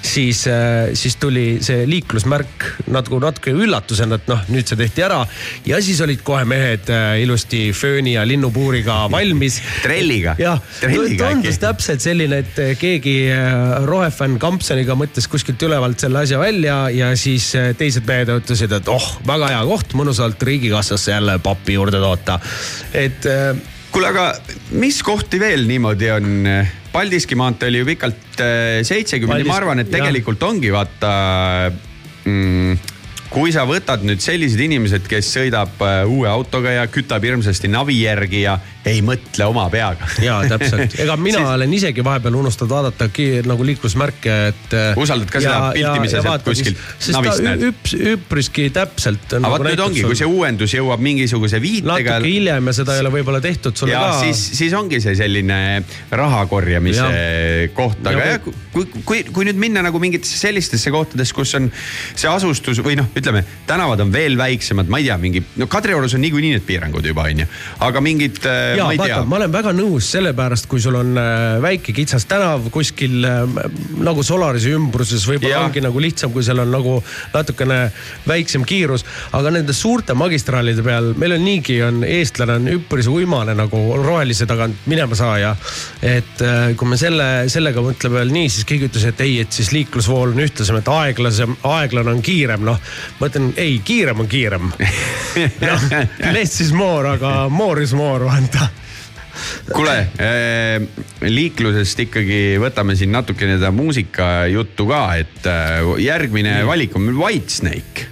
[0.03, 5.21] siis äh,, siis tuli see liiklusmärk natuke, natuke üllatusena, et noh, nüüd see tehti ära
[5.67, 9.59] ja siis olid kohe mehed äh, ilusti fööni ja linnupuuriga valmis.
[9.85, 10.35] Trelliga.
[10.39, 13.15] jah, tundus täpselt selline, et äh, keegi
[13.87, 19.05] rohefänn Kampsoniga mõtles kuskilt ülevalt selle asja välja ja siis teised mehed ütlesid, et oh,
[19.27, 22.39] väga hea koht, mõnusalt riigikassasse jälle pappi juurde toota.
[22.93, 23.27] et
[23.93, 24.29] kuule, aga
[24.81, 26.31] mis kohti veel niimoodi on?
[26.93, 29.97] Paldiski maantee oli ju pikalt äh, seitsekümmend ja ma arvan, et jah.
[30.01, 31.13] tegelikult ongi vaata
[32.25, 32.92] mm,
[33.33, 38.03] kui sa võtad nüüd sellised inimesed, kes sõidab äh, uue autoga ja kütab hirmsasti navi
[38.03, 40.07] järgi ja ei mõtle oma peaga.
[40.21, 41.49] ja täpselt, ega mina siis...
[41.55, 43.07] olen isegi vahepeal unustanud vaadata
[43.47, 44.75] nagu liiklusmärke, et.
[44.99, 46.81] Usaldad ka seda pilti, mis sa sealt kuskilt
[47.15, 47.65] navist näed?
[47.69, 49.37] üps, üpriski täpselt.
[49.39, 52.33] aga vot nüüd ongi, kui see uuendus jõuab mingisuguse viitega natuke.
[52.33, 54.19] hiljem ja seda ei ole võib-olla tehtud sulle ja ka.
[54.25, 55.59] siis, siis ongi see selline
[56.11, 57.73] raha korjamise Jah.
[57.77, 61.69] koht, aga Ja jah, kui, kui, kui nüüd minna nagu mingitesse sellistesse kohtadesse, kus on
[62.13, 66.13] see asustus või noh, ütleme tänavad on veel väiksemad, ma ei tea, mingi no Kadriorus
[66.17, 67.47] on niikuinii need piirangud juba onju,
[67.87, 71.17] aga mingid, ja ma ei vaata, tea ma olen väga nõus sellepärast, kui sul on
[71.19, 73.43] äh, väike kitsas tänav kuskil äh,
[74.03, 76.97] nagu Solarise ümbruses, võib-olla ongi nagu lihtsam, kui seal on nagu
[77.33, 77.79] natukene
[78.27, 79.05] väiksem kiirus.
[79.31, 84.47] aga nende suurte magistraalide peal, meil on niigi on eestlane on üpris uimane nagu rohelise
[84.49, 85.55] tagant minema saaja.
[86.01, 89.51] et äh, kui me selle, sellega mõtleme veel nii, siis keegi ütles, et ei, et
[89.55, 92.79] siis liiklusvool on ühtlasem, et aeglasem, aeglane on kiirem, noh.
[93.19, 94.71] Ma ütlen ei, kiirem on kiirem.
[95.67, 95.89] noh,
[96.31, 98.69] less is more, aga more is more, vaata
[99.73, 100.81] kuule äh,,
[101.25, 108.07] liiklusest ikkagi võtame siin natukene seda muusikajuttu ka, et äh, järgmine valik on meil Whitesnake.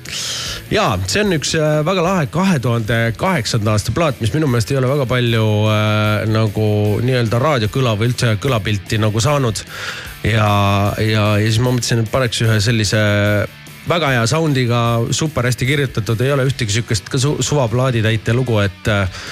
[0.74, 4.74] ja see on üks äh, väga lahe kahe tuhande kaheksanda aasta plaat, mis minu meelest
[4.74, 6.68] ei ole väga palju äh, nagu
[7.06, 9.66] nii-öelda raadiokõla või üldse kõlapilti nagu saanud.
[10.26, 10.52] ja,
[10.98, 13.02] ja, ja siis ma mõtlesin, et paneks ühe sellise
[13.92, 14.82] väga hea sound'iga,
[15.16, 19.24] super hästi kirjutatud, ei ole ühtegi sihukest ka su suvaplaadi täite lugu, et äh,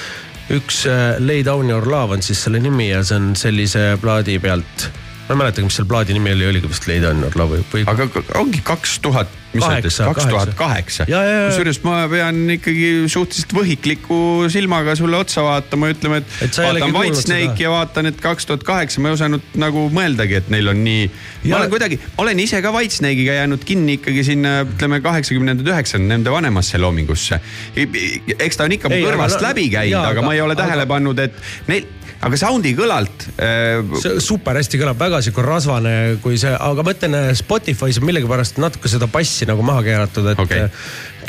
[0.55, 4.39] üks äh, Lay Down Your Love on siis selle nimi ja see on sellise plaadi
[4.43, 4.89] pealt.
[5.27, 7.85] ma ei mäletagi, mis selle plaadi nimi oli, oligi vist Lay Down Your Love või,
[7.87, 8.09] aga
[8.41, 11.05] ongi kaks tuhat, kaks tuhat kaheksa.
[11.09, 14.19] Kusjuures ma pean ikkagi suhteliselt võhikliku
[14.51, 17.63] silmaga sulle otsa vaatama ja ütlema, et, Et vaatan kuulnud Whitesnake'i seda.
[17.63, 21.09] ja vaatan, et kaks tuhat kaheksa, ma ei osanud nagu mõeldagi, et neil on nii.
[21.49, 26.33] ma olen kuidagi, olen ise ka Whitesnake'iga jäänud kinni ikkagi sinna, ütleme kaheksakümnendad, üheksakümnendad, nende
[26.33, 27.41] vanemasse loomingusse.
[27.75, 31.41] eks ta on ikka mu kõrvast läbi käinud, aga ma ei ole tähele pannud, et
[31.71, 31.87] neil,
[32.25, 33.79] aga sound'i kõlalt äh,
[34.23, 35.93] super hästi kõlab, väga sihuke rasvane,
[36.23, 40.43] kui see, aga ma ütlen, Spotify's on millegipärast natuke seda bassi nagu maha keeratud, et
[40.43, 40.67] okay.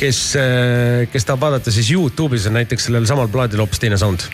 [0.01, 0.23] kes,
[1.13, 4.27] kes tahab vaadata, siis Youtube'is on näiteks sellel samal plaadil hoopis teine sound.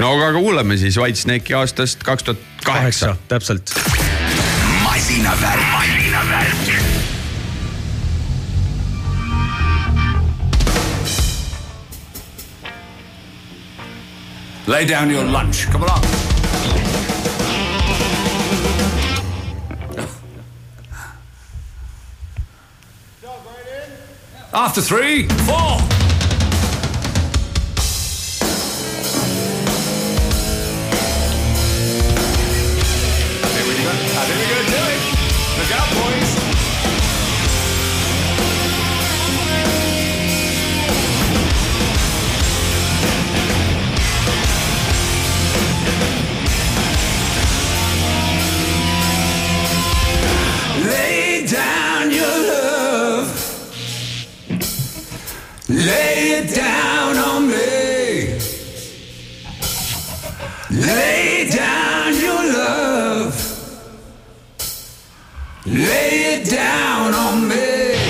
[0.00, 3.16] no aga kuulame siis Whitesnake'i aastast kaks tuhat kaheksa.
[3.28, 3.74] täpselt.
[4.82, 6.03] masinavärk,
[14.66, 15.66] Lay down your lunch.
[15.66, 16.02] Come along.
[24.54, 25.93] After three, four.
[55.86, 58.38] Lay it down on me.
[60.70, 63.34] Lay down your love.
[65.66, 68.03] Lay it down on me.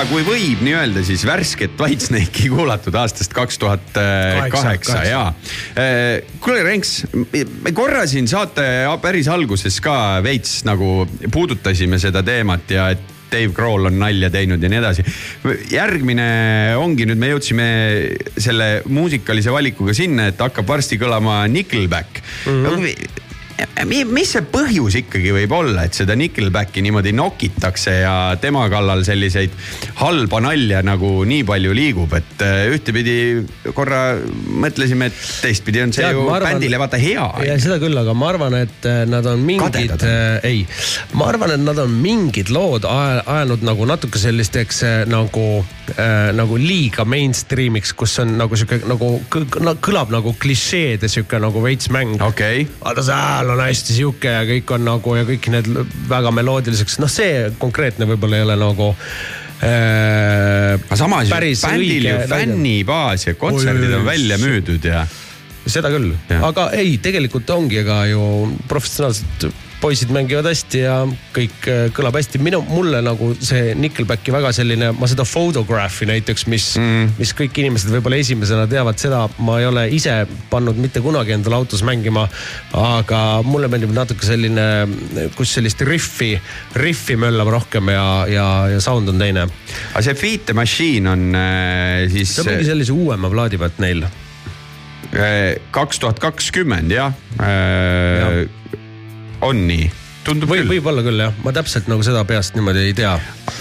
[0.00, 4.98] tea, kui võib nii öelda, siis värsket Whitesnake'i kuulatud aastast kaks tuhat kaheksa kaheksa.
[5.04, 5.22] ja.
[6.40, 8.64] kuule, Renks, me korra siin saate
[9.02, 9.94] päris alguses ka
[10.24, 15.04] veits nagu puudutasime seda teemat ja et Dave Grohl on nalja teinud ja nii edasi.
[15.70, 16.30] järgmine
[16.80, 17.66] ongi nüüd, me jõudsime
[18.40, 22.64] selle muusikalise valikuga sinna, et hakkab varsti kõlama Nickelback mm.
[22.64, 23.19] -hmm
[24.10, 29.54] mis see põhjus ikkagi võib olla, et seda Nickelbacki niimoodi nokitakse ja tema kallal selliseid
[30.00, 33.16] halba nalja nagu nii palju liigub, et äh, ühtepidi
[33.76, 34.02] korra
[34.64, 37.26] mõtlesime, et teistpidi on see Tead, ju arvan- bändile vaata hea.
[37.46, 40.06] ja seda küll, aga ma arvan, et äh, nad on mingid on.,
[40.46, 40.64] ei,
[41.16, 45.48] ma arvan, et nad on mingid lood aja- ajanud nagu natuke sellisteks äh, nagu
[45.94, 51.90] äh,, nagu liiga mainstream'iks, kus on nagu sihuke nagu kõlab nagu klišeede sihuke nagu veits
[51.94, 55.50] mäng okei okay., vaata see hääl on hästi sihuke ja kõik on nagu ja kõik
[55.54, 55.70] need
[56.10, 62.20] väga meloodiliseks, noh, see konkreetne võib-olla ei ole nagu äh, aga samas ju bändil ju
[62.30, 65.06] fännibaas ja kontserdid on välja müüdud ja.
[65.66, 68.22] seda küll, aga ei, tegelikult ongi, ega ju
[68.70, 70.94] professionaalsed poisid mängivad hästi ja
[71.34, 72.40] kõik äh, kõlab hästi.
[72.42, 77.56] minu, mulle nagu see Nickelbacki väga selline, ma seda Photographi näiteks, mis mm., mis kõik
[77.62, 80.14] inimesed võib-olla esimesena teavad, seda ma ei ole ise
[80.52, 82.26] pannud mitte kunagi endale autos mängima.
[82.76, 84.66] aga mulle meeldib natuke selline,
[85.36, 86.34] kus sellist riffi,
[86.76, 89.48] riffi möllab rohkem ja, ja, ja sound on teine.
[89.94, 93.80] aga see Feed the Machine on äh, siis see on mingi sellise uuema plaadi pealt
[93.80, 94.04] neil.
[95.74, 98.46] kaks tuhat kakskümmend jah äh,.
[99.46, 99.90] On nii,
[100.24, 103.14] tundub või küll, võib-olla küll jah, ma täpselt nagu seda peast niimoodi ei tea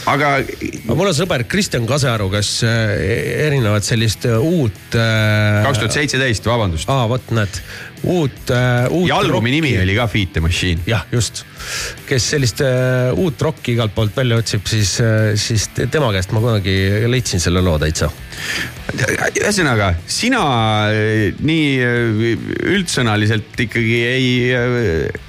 [0.10, 2.96] aga aga mul on sõber Kristjan Kasearu, kes äh,
[3.48, 4.80] erinevat sellist äh, uut.
[4.94, 6.90] kaks tuhat seitseteist, vabandust.
[6.92, 7.62] aa, vot näed,
[8.04, 9.08] uut, uut.
[9.10, 10.84] ja albumi nimi oli ka Feed the Machine.
[10.90, 11.44] jah, just,
[12.10, 16.34] kes sellist uh, uut rokki igalt poolt välja otsib, siis uh,, siis te- tema käest
[16.36, 16.76] ma kunagi
[17.10, 18.10] leidsin selle loo täitsa.
[18.90, 20.42] ühesõnaga, sina
[20.90, 24.30] äh, nii äh, üldsõnaliselt ikkagi ei,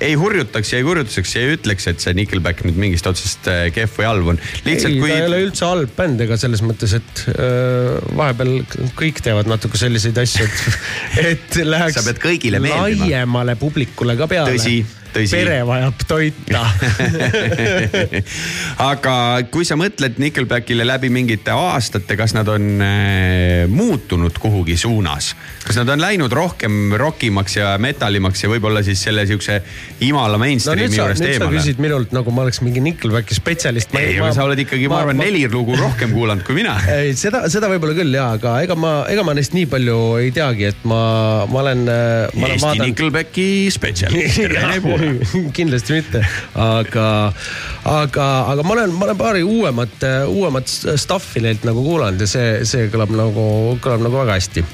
[0.00, 3.66] ei hurjutaks ja ei kurjutuseks ja ei ütleks, et see Nickelback nüüd mingist otsast äh,
[3.74, 4.40] kehv või halb on.
[4.68, 7.24] lihtsalt ei, kui ta ei ole üldse halb bänd ega selles mõttes, et
[8.16, 8.54] vahepeal
[8.98, 10.80] kõik teevad natuke selliseid asju, et,
[11.34, 13.04] et läheks Sa pead kõigile meeldima.
[13.04, 14.54] laiemale publikule ka peale.
[14.56, 14.80] Tõsi,
[15.14, 15.36] tõsi.
[15.36, 16.64] pere vajab toita
[18.90, 19.14] aga
[19.52, 25.34] kui sa mõtled Nickelbackile läbi mingite aastate, kas nad on äh, muutunud kuhugi suunas?
[25.66, 29.60] kas nad on läinud rohkem rockimaks ja metalimaks ja võib-olla siis selle siukse
[30.06, 31.58] imala no mainstream'i sa, juurest eemale?
[31.58, 33.94] küsid minult nagu ma oleks mingi Nickelbacki spetsialist.
[33.98, 36.76] ei, aga sa oled ikkagi, ma arvan, neli lugu rohkem kuulanud kui mina.
[36.96, 40.32] ei, seda, seda võib-olla küll ja, aga ega ma, ega ma neist nii palju ei
[40.34, 41.00] teagi, et ma,
[41.50, 41.86] ma olen.
[42.50, 44.99] Eesti Nickelbacki spetsialist, Rene Puur.
[45.56, 46.24] kindlasti mitte,
[46.54, 47.06] aga,
[47.84, 50.68] aga, aga ma olen, ma olen paari uuemat, uuemat
[51.00, 53.48] stuff'i neilt nagu kuulanud ja see, see kõlab nagu,
[53.84, 54.64] kõlab nagu väga hästi.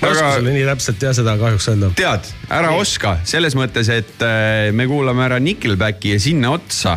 [0.00, 1.90] ma ei Aga- oska sulle nii täpselt jah seda kahjuks öelda.
[1.98, 6.94] tead, ära oska selles mõttes, et äh, me kuulame ära Nickelbacki ja sinna otsa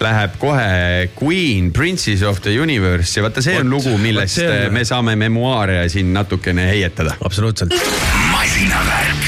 [0.00, 4.52] läheb kohe Queen, Princess of the Universe ja vaata, see on Vot, lugu, millest on-
[4.52, 7.16] äh, me saame memuaare siin natukene heietada.
[7.24, 7.72] absoluutselt.
[8.34, 9.24] masinavärk,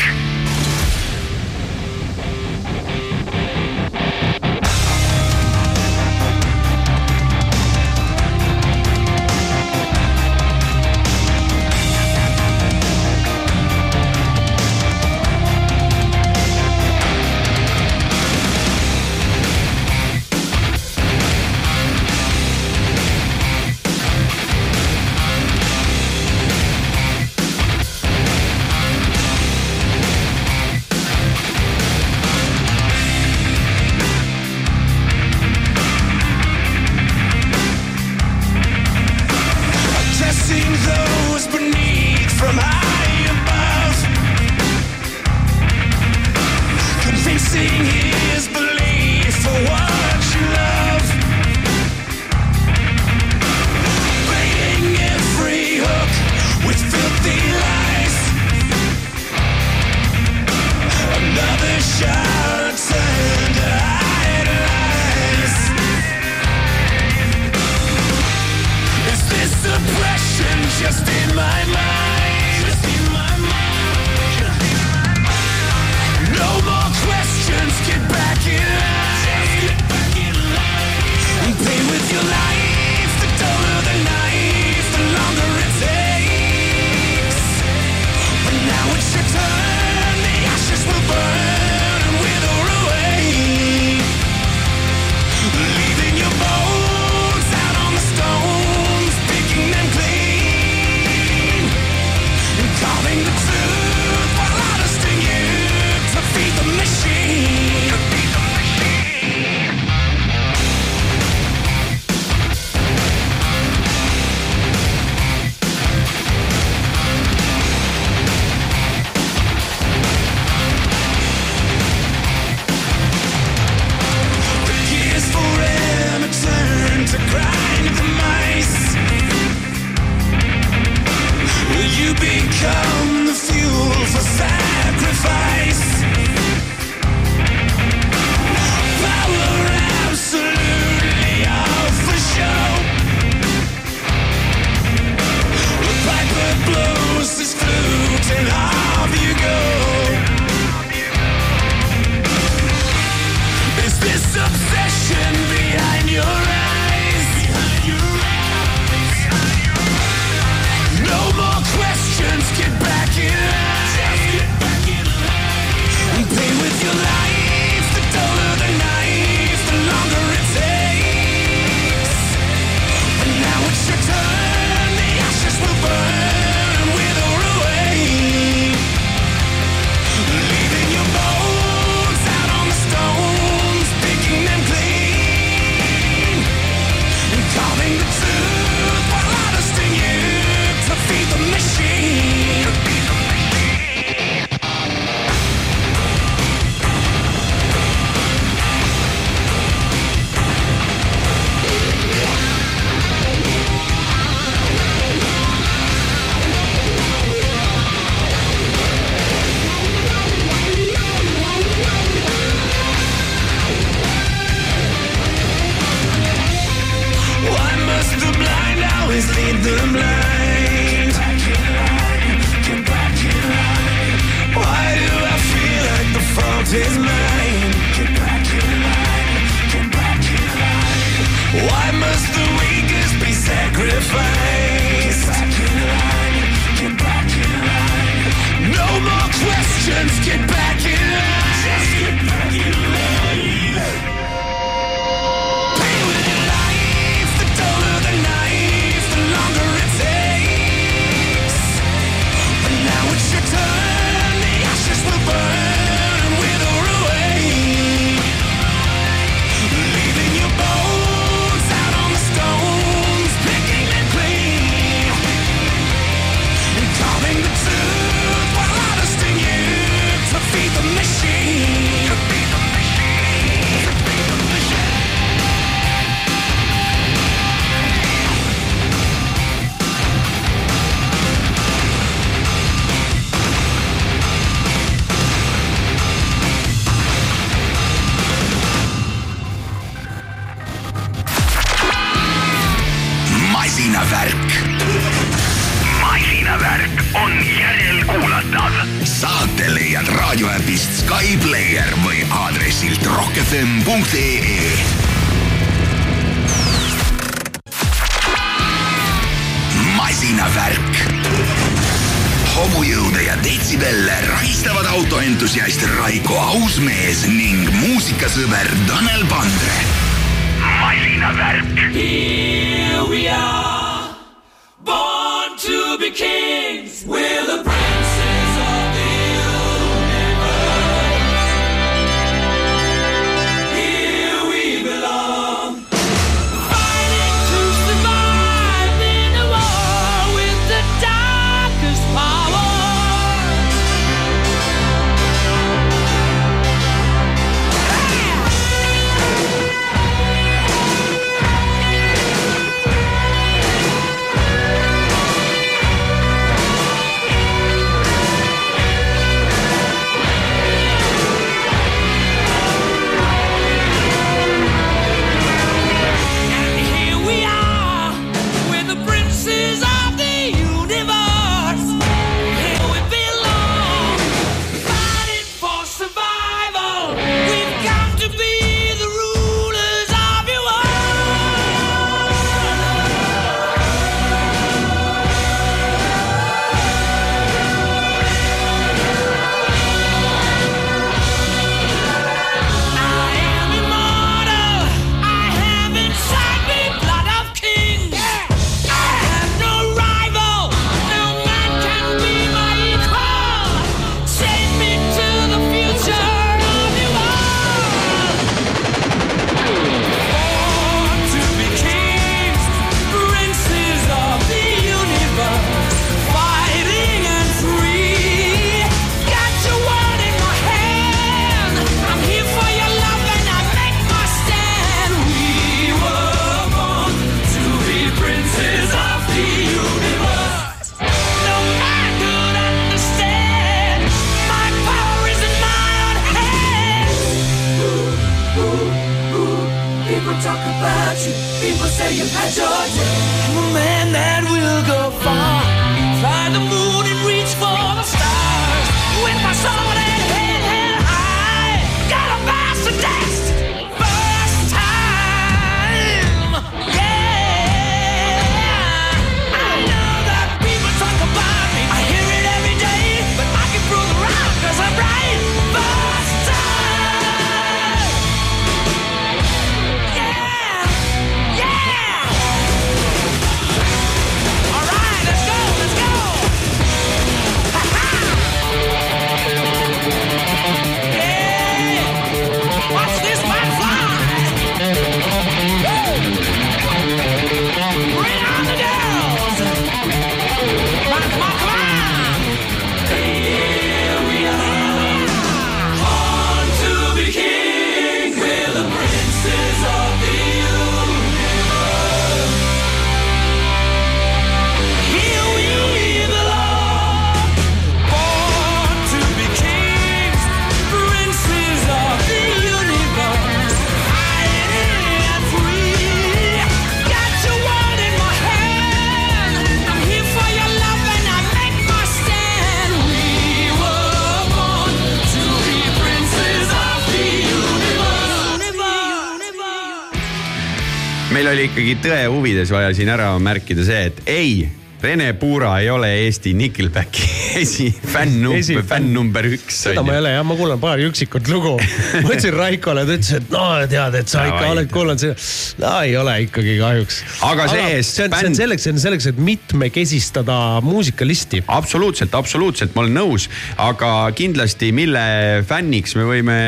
[531.72, 534.66] ikkagi tõe huvides vaja siin ära märkida see, et ei,
[535.02, 537.24] Rene Puura ei ole Eesti Nickelbacki
[537.62, 538.44] esi, fänn,
[538.86, 539.78] fänn number üks.
[539.86, 541.72] seda ma ei ole jah, ma kuulan paari üksikut lugu.
[542.12, 545.40] ma ütlesin Raikole, ta ütles, et no tead, et sa ikka oled kuulanud seda.
[545.80, 547.24] no ei ole ikkagi kahjuks.
[547.48, 551.64] Aga see-eest see on, bänd- selleks, see on selleks, et mitmekesistada muusikalisti.
[551.72, 553.48] absoluutselt, absoluutselt, ma olen nõus,
[553.80, 555.28] aga kindlasti, mille
[555.72, 556.64] fänniks me võime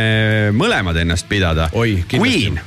[0.57, 1.68] mõlemad ennast pidada.
[1.76, 2.64] Queen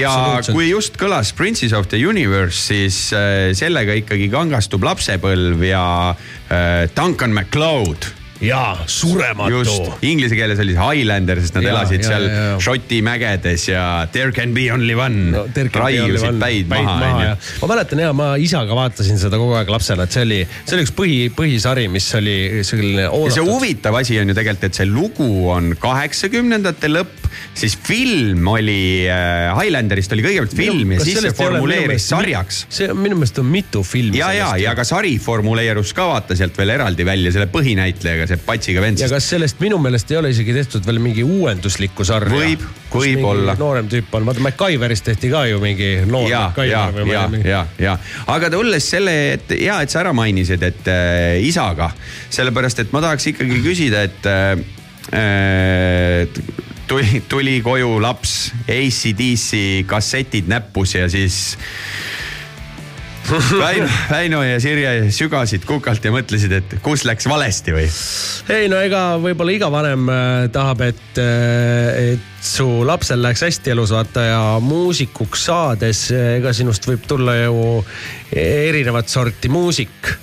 [0.00, 5.86] ja kui just kõlas Princes of the Universe, siis äh, sellega ikkagi kangastub lapsepõlv ja
[6.12, 8.10] äh, Duncan MacLeod
[8.44, 12.44] jaa, surematu just, inglise keeles oli see Highlander, sest nad Jaa, elasid jaa, seal jaa,
[12.50, 12.58] jaa.
[12.66, 15.44] Šoti mägedes ja There can be only one no,.
[15.54, 17.34] raiusid päid maha, onju.
[17.62, 20.86] ma mäletan ja ma isaga vaatasin seda kogu aeg lapsena, et see oli, see oli
[20.86, 23.52] üks põhi, põhisari, mis oli selline ja see oodatud.
[23.54, 29.48] huvitav asi on ju tegelikult, et see lugu on kaheksakümnendate lõpp, siis film oli äh,,
[29.56, 32.64] Highlanderist oli kõigepealt film ja siis see formuleeris sarjaks.
[32.72, 34.20] see on minu meelest on mitu filmi.
[34.20, 38.40] ja, ja, ja ka sari formuleerus ka vaata sealt veel eraldi välja selle põhinäitlejaga, see
[38.46, 39.00] patsiga vend.
[39.02, 42.32] ja kas sellest minu meelest ei ole isegi tehtud veel mingi uuenduslikku sarja?
[42.34, 43.56] Võib- võib olla.
[43.58, 47.24] noorem tüüp on, vaata MacGyverist tehti ka ju mingi noor ja, ja, MacGyver või ja
[47.32, 47.96] mingi-, ja, ja,
[48.32, 51.90] aga tulles selle, et hea, et sa ära mainisid, et äh, isaga,
[52.32, 54.54] sellepärast et ma tahaks ikkagi küsida, et äh,
[56.86, 61.56] tuli, tuli koju laps, ACDC kassetid näppus ja siis
[63.58, 67.86] Väino, Väino ja Sirje sügasid kukalt ja mõtlesid, et kus läks valesti või?
[68.54, 73.94] ei no ega võib-olla iga vanem äh, tahab, et, et su lapsel läheks hästi elus
[73.96, 77.82] vaata ja muusikuks saades, ega sinust võib tulla ju
[78.36, 80.14] erinevat sorti muusik.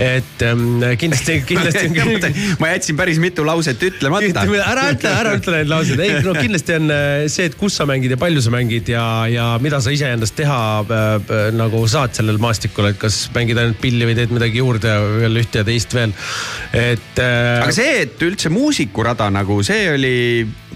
[0.00, 4.46] Et ähm, kindlasti, kindlasti ma jätsin päris mitu lauset ütlemata.
[4.64, 7.86] ära ütle, ära ütle neid lauseid, ei no kindlasti on äh, see, et kus sa
[7.88, 12.16] mängid ja palju sa mängid ja, ja mida sa iseendast teha äh, äh, nagu saad
[12.16, 15.94] sellel maastikul, et kas mängid ainult pilli või teed midagi juurde veel ühte ja teist
[15.96, 16.16] veel.
[16.72, 20.16] et äh, aga see, et üldse muusikurada nagu see oli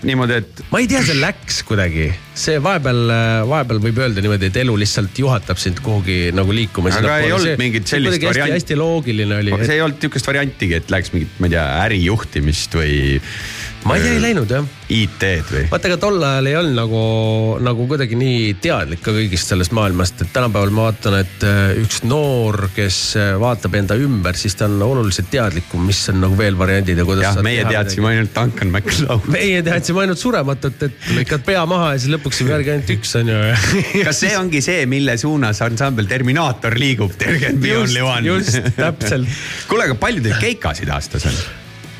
[0.08, 3.02] niimoodi, et ma ei tea, see läks kuidagi, see vahepeal,
[3.50, 6.92] vahepeal võib öelda niimoodi, et elu lihtsalt juhatab sind kuhugi nagu liikuma.
[6.94, 8.58] Aga ei olnud mingit sellist varianti.
[8.58, 9.54] hästi loogiline oli.
[9.56, 12.96] aga see ei olnud niisugust variantigi, et läks mingit, ma ei tea, ärijuhtimist või.
[13.84, 14.64] Ma ei tea, ei läinud jah
[14.94, 15.64] IT-d või?
[15.70, 17.02] vaata, ega tol ajal ei olnud nagu,
[17.64, 22.02] nagu kuidagi nii teadlik ka kõigist sellest maailmast, et tänapäeval ma vaatan, et äh, üks
[22.04, 26.58] noor, kes äh, vaatab enda ümber, siis ta on oluliselt teadlikum, mis on nagu veel
[26.60, 27.30] variandid ja kuidas.
[27.30, 29.28] jah, meie teadsime ainult Duncan MacLeod.
[29.32, 33.16] meie teadsime ainult surematut, et lõikad pea maha ja siis lõpuks on järgi ainult üks
[33.20, 33.42] on ju.
[34.08, 37.16] kas see ongi see, mille suunas ansambel Terminaator liigub?
[37.64, 39.44] Just, just, täpselt.
[39.70, 41.44] kuule, aga palju teil keikasid aastas on?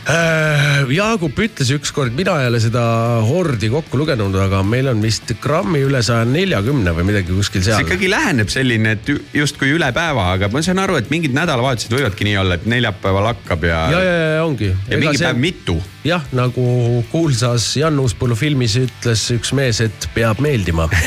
[0.05, 2.83] Äh, Jaagup ütles ükskord, mina ei ole seda
[3.25, 7.73] hordi kokku lugenud, aga meil on vist grammi üle saja neljakümne või midagi kuskil see
[7.73, 7.87] seal.
[7.87, 11.97] ikkagi läheneb selline, et ju- justkui üle päeva, aga ma saan aru, et mingid nädalavahetused
[11.97, 14.75] võivadki nii olla, et neljapäeval hakkab ja, ja, ja, ja ongi.
[14.91, 15.79] ja mingi päev mitu.
[16.05, 16.67] jah, nagu
[17.11, 20.85] kuulsas Jan Uuspõllu filmis ütles üks mees, et peab meeldima.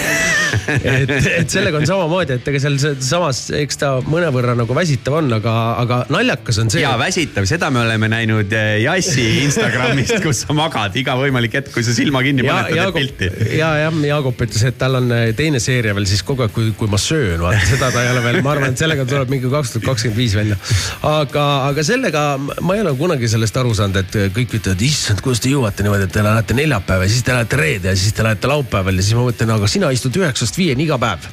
[0.81, 5.19] et, et sellega on samamoodi, et ega seal see- samas, eks ta mõnevõrra nagu väsitav
[5.19, 6.81] on, aga, aga naljakas on see.
[6.81, 11.71] ja väsitav, seda me oleme näinud eh, Jassi Instagramist, kus sa magad iga võimalik hetk,
[11.75, 13.57] kui sa silma kinni ja paned, teed Jaagup, pilti.
[13.57, 16.71] ja, jah, Jaagup ütles, et tal on äh, teine seeria veel siis kogu aeg, kui,
[16.77, 19.51] kui ma söön, vaata seda ta ei ole veel, ma arvan, et sellega tuleb mingi
[19.51, 20.59] kaks tuhat kakskümmend viis välja.
[21.07, 25.43] aga, aga sellega ma ei ole kunagi sellest aru saanud, et kõik ütlevad, issand, kuidas
[25.43, 28.25] te jõuate niimoodi, et te lähete neljapäeva ja siis te lähete reede ja siis te
[28.25, 31.29] lähete laupäeval ja siis ma mõtlen, aga sina istud üheksast viieni iga päev.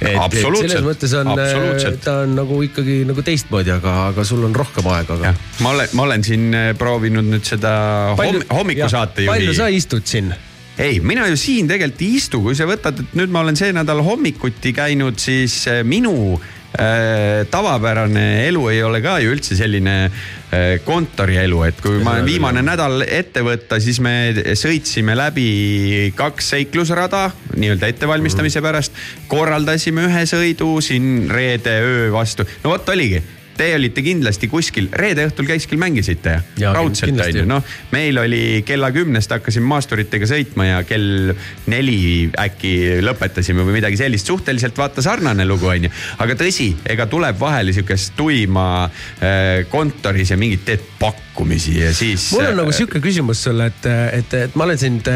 [0.00, 2.00] Et, selles mõttes on, absoluutselt.
[2.04, 5.34] ta on nagu ikkagi nagu teistmoodi, aga, aga sul on rohkem aega, aga.
[5.64, 7.76] ma olen, ma olen siin eh, proovinud nüüd seda
[8.18, 9.30] homm, hommikusaatejuhi.
[9.30, 10.34] palju sa istud siin?
[10.78, 13.70] ei, mina ju siin tegelikult ei istu, kui sa võtad, et nüüd ma olen see
[13.76, 16.63] nädal hommikuti käinud, siis eh, minu äh,
[17.50, 23.04] tavapärane elu ei ole ka ju üldse selline äh, kontorielu, et kui ma viimane nädal
[23.06, 28.92] ette võtta, siis me sõitsime läbi kaks seiklusrada nii-öelda ettevalmistamise pärast.
[29.30, 33.22] korraldasime ühe sõidu siin reede öö vastu, no vot oligi
[33.54, 37.42] Teie olite kindlasti kuskil, reede õhtul käiskil mängisite Jaa, raudselt kindlasti.
[37.42, 37.74] onju, noh.
[37.94, 41.34] meil oli kella kümnest hakkasime maasturitega sõitma ja kell
[41.70, 42.74] neli äkki
[43.04, 45.92] lõpetasime või midagi sellist, suhteliselt vaata sarnane lugu onju.
[46.24, 50.90] aga tõsi, ega tuleb vahele sihukest tuima äh, kontoris ja mingit teed
[51.34, 52.32] pakkumisi ja siis.
[52.32, 53.86] mul on nagu sihuke küsimus sulle, et,
[54.20, 55.08] et, et ma olen sind,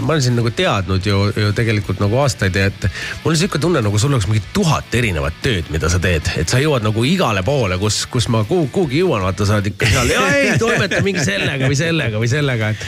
[0.00, 2.86] ma olen sind nagu teadnud ju, ju tegelikult nagu aastaid ja et
[3.24, 6.48] mul on sihuke tunne, nagu sul oleks mingi tuhat erinevat tööd, mida sa teed, et
[6.48, 9.90] sa jõuad nagu igale poole, kus, kus ma kuhu- kuhugi jõuan, vaata, sa oled ikka
[9.90, 12.86] seal, ei toimeta mingi sellega või sellega või sellega, et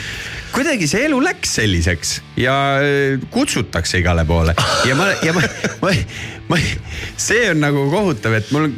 [0.55, 4.55] kuidagi see elu läks selliseks ja äh, kutsutakse igale poole
[4.87, 5.43] ja ma, ja ma,
[5.83, 5.93] ma,
[6.51, 6.63] ma,
[7.19, 8.71] see on nagu kohutav, et mul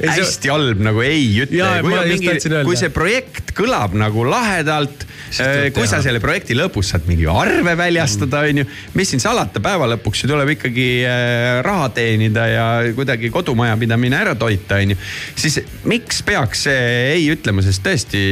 [0.00, 1.68] hästi halb nagu ei ütle.
[1.84, 2.36] Kui, mingi,
[2.66, 7.74] kui see projekt kõlab nagu lahedalt, tuleb kui sa selle projekti lõpus saad mingi arve
[7.78, 8.64] väljastada, onju.
[8.98, 14.34] mis siin salata, päeva lõpuks ju tuleb ikkagi äh, raha teenida ja kuidagi kodumajapidamine ära
[14.38, 14.96] toita, onju.
[15.38, 16.82] siis miks peaks see
[17.14, 18.22] ei ütlema, sest tõesti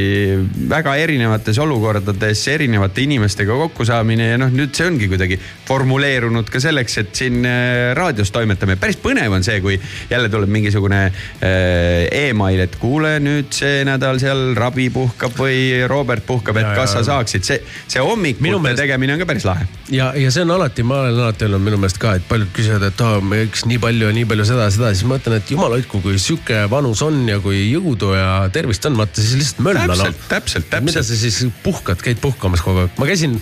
[0.70, 6.98] väga erinevates olukordades erinevate inimestega kokkusaamine ja noh, nüüd see ongi kuidagi formuleerunud ka selleks,
[7.04, 8.76] et siin äh, raadios toimetame.
[8.80, 9.78] päris põnev on see, kui
[10.10, 11.00] jälle tuleb mingisugune
[11.40, 16.94] email, et kuule nüüd see nädal seal Rabi puhkab või Robert puhkab, et Ja, kas
[16.94, 17.00] ja.
[17.00, 17.58] sa saaksid, see,
[17.90, 19.66] see Minu hommikute meelest- tegemine on ka päris lahe.
[19.90, 22.84] ja, ja see on alati, ma olen alati öelnud minu meelest ka, et paljud küsivad,
[22.86, 25.36] et aa, me võiks nii palju ja nii palju seda ja seda, siis ma ütlen,
[25.40, 29.36] et jumal hoidku, kui sihuke vanus on ja kui jõudu ja tervist on, vaata siis
[29.40, 30.04] lihtsalt mölla noh.
[30.06, 31.10] täpselt, täpselt, mida täpselt.
[31.10, 33.38] sa siis puhkad, käid puhkamas kogu aeg, ma käisin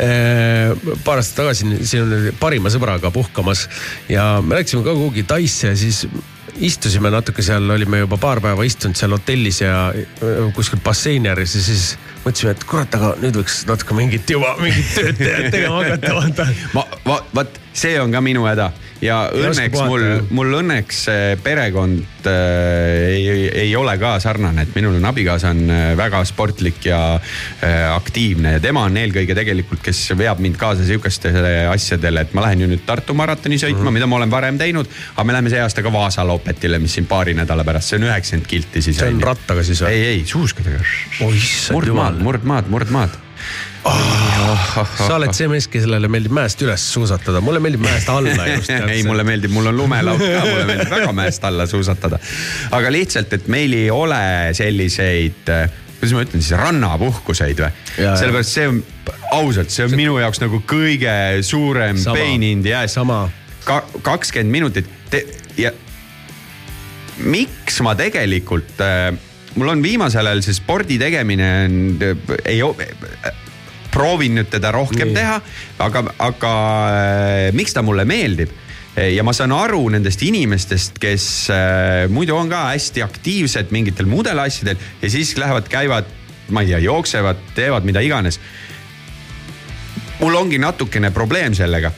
[0.00, 3.66] äh, paar aastat tagasi siin parima sõbraga puhkamas
[4.08, 6.04] ja me läksime ka kuhugi Taisse ja siis
[6.58, 11.54] istusime natuke seal, olime juba paar päeva istunud seal hotellis ja äh, kuskil basseini ääres
[11.56, 11.94] ja siis
[12.24, 16.48] mõtlesime, et kurat, aga nüüd võiks natuke mingit juba mingit tööd te- tegema hakata, vaata.
[16.76, 16.86] ma,
[17.34, 18.70] vaat see on ka minu häda
[19.04, 20.04] ja õnneks mul
[20.36, 25.62] mul õnneks see perekond äh, ei, ei, ole ka sarnane, et minul on abikaasa on
[25.72, 30.84] äh, väga sportlik ja äh, aktiivne ja tema on eelkõige tegelikult, kes veab mind kaasa
[30.88, 33.98] sihukestele asjadele, et ma lähen ju nüüd Tartu maratoni sõitma mm, -hmm.
[34.00, 37.08] mida ma olen varem teinud, aga me läheme see aasta ka Vaasa Lopetile, mis siin
[37.08, 39.00] paari nädala pärast, see on üheksakümmend kilti siis.
[39.00, 39.96] See on rattaga siis või?
[39.96, 40.84] ei, ei suuskadega.
[41.20, 42.22] Murdmaad, jumal.
[42.68, 42.70] murdmaad,
[43.84, 44.96] murdmaad.
[45.06, 48.70] sa oled see mees, kellele meeldib mäest üles suusatada, mulle meeldib mäest alla just.
[48.70, 52.20] ei, mulle meeldib, mul on lumelaud ka, mulle meeldib väga mäest alla suusatada.
[52.76, 54.22] aga lihtsalt, et meil ei ole
[54.56, 55.52] selliseid,
[55.98, 58.80] kuidas ma ütlen siis, rannapuhkuseid või sellepärast see on,
[59.36, 61.14] ausalt, see on minu jaoks nagu kõige
[61.46, 62.18] suurem Sama.
[62.18, 62.98] pain in the ass.
[62.98, 63.26] Sama.
[63.64, 65.24] ka kakskümmend minutit te,
[65.60, 65.72] ja
[67.20, 69.10] miks ma tegelikult äh,
[69.56, 71.78] mul on viimasel ajal see spordi tegemine on,
[72.44, 72.60] ei,
[73.90, 75.16] proovin nüüd teda rohkem Nii.
[75.18, 75.38] Teha,
[75.82, 76.52] aga, aga
[76.94, 78.58] äh, miks ta mulle meeldib?
[79.00, 81.24] ja ma saan aru nendest inimestest, kes
[81.54, 86.10] äh, muidu on ka hästi aktiivsed mingitel muudel asjadel ja siis lähevad, käivad,
[86.50, 88.40] ma ei tea, jooksevad, teevad mida iganes.
[90.20, 91.92] mul ongi natukene probleem sellega.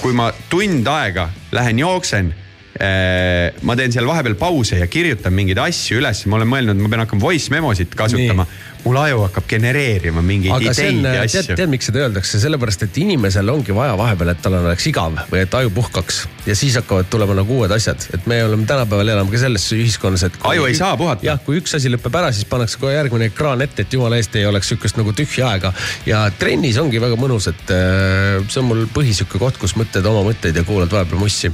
[0.00, 2.34] kui ma tund aega lähen jooksen
[2.80, 7.02] ma teen seal vahepeal pause ja kirjutan mingeid asju üles, ma olen mõelnud, ma pean
[7.04, 8.46] hakkama voice memosid kasutama.
[8.80, 11.56] mul aju hakkab genereerima mingeid aga see on ideid, ja tead, asju.
[11.58, 15.42] tead, miks seda öeldakse, sellepärast et inimesel ongi vaja vahepeal, et tal oleks igav või
[15.44, 19.34] et aju puhkaks ja siis hakkavad tulema nagu uued asjad, et me oleme tänapäeval elame
[19.34, 20.40] ka selles ühiskonnas, et.
[20.48, 21.26] Aju ei saa puhata.
[21.26, 24.40] jah, kui üks asi lõpeb ära, siis pannakse kohe järgmine ekraan ette, et jumala eest
[24.40, 25.74] ei oleks sihukest nagu tühja aega.
[26.08, 30.08] ja trennis ongi väga mõnus, et äh, see on mul põhi sihuke koht, kus mõtled
[30.08, 31.52] oma mõtteid ja kuulad vahepeal mussi.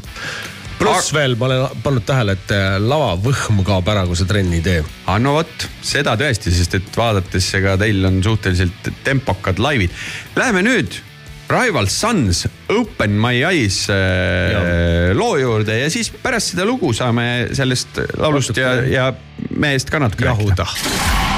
[0.78, 4.64] Pluss veel, ma olen pannud tähele, et äh, lavavõhm kaob ära, kui sa trenni ei
[4.64, 9.94] tee aga no vot, seda tõesti, sest et vaadates, ega teil on suhteliselt tempokad laivid.
[10.36, 10.98] Läheme nüüd
[11.46, 12.42] Rival Sons
[12.74, 18.76] Open My Eyes äh, loo juurde ja siis pärast seda lugu saame sellest laulust ja,
[18.90, 19.08] ja
[19.54, 21.35] mehest ka natuke rääkida.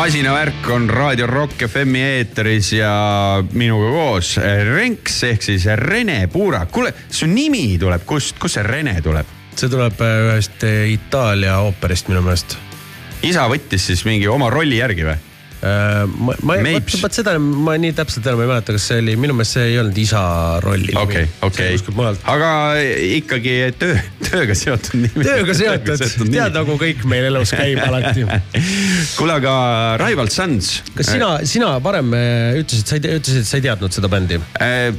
[0.00, 2.92] Masinavärk on Raadio Rock FM-i eetris ja
[3.52, 4.30] minuga koos
[4.64, 6.70] Renks ehk siis Rene Puurak.
[6.72, 9.28] kuule, su nimi tuleb kust, kust see Rene tuleb?
[9.52, 12.56] see tuleb äh, ühest äh, Itaalia ooperist minu meelest.
[13.28, 15.18] isa võttis siis mingi oma rolli järgi või?
[15.60, 16.96] ma, ma, Meips.
[17.02, 19.78] vot seda ma nii täpselt enam ei mäleta, kas see oli, minu meelest see ei
[19.82, 20.22] olnud isa
[20.64, 20.94] rolli.
[20.96, 21.76] okei, okei
[22.24, 22.54] aga
[23.20, 24.00] ikkagi töö,
[24.30, 25.26] tööga seotud nimi.
[25.28, 28.24] tööga seotud, tead nagu kõik meil elus käib alati.
[29.16, 29.54] kuule, aga
[30.00, 30.80] Rival Sons.
[30.96, 34.40] kas sina, sina varem äh, ütlesid, sa ei ütlesid, et sa ei teadnud seda bändi?
[34.60, 34.92] äh,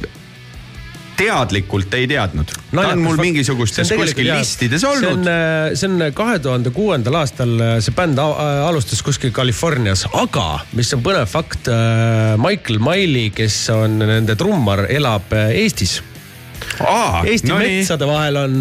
[1.16, 2.52] teadlikult ei teadnud.
[2.72, 5.32] ta on mul mingisugustes kuskil listides see on olnud.,
[5.78, 7.52] see on kahe tuhande kuuendal aastal,
[7.84, 10.46] see bänd alustas kuskil Californias, aga
[10.78, 11.70] mis on põnev fakt,
[12.42, 16.00] Michael Miley, kes on nende trummar, elab äh, Eestis.
[16.80, 17.80] Aa, Eesti no no nii.
[17.82, 18.54] metsade vahel on,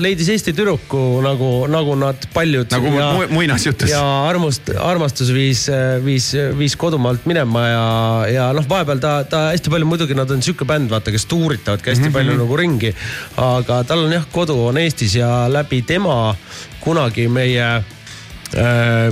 [0.00, 2.70] leidis Eesti tüdruku nagu, nagu nad paljud.
[2.72, 3.90] Nagu mu- muinasjutus.
[3.90, 5.66] ja armust, armastus viis,
[6.04, 7.84] viis, viis kodumaalt minema ja,
[8.32, 11.92] ja noh, vahepeal ta, ta hästi palju muidugi nad on sihuke bänd, vaata, kes tuuritavadki
[11.92, 12.18] hästi mm -hmm.
[12.18, 12.94] palju nagu ringi.
[13.36, 16.34] aga tal on jah, kodu on Eestis ja läbi tema
[16.80, 17.97] kunagi meie äh,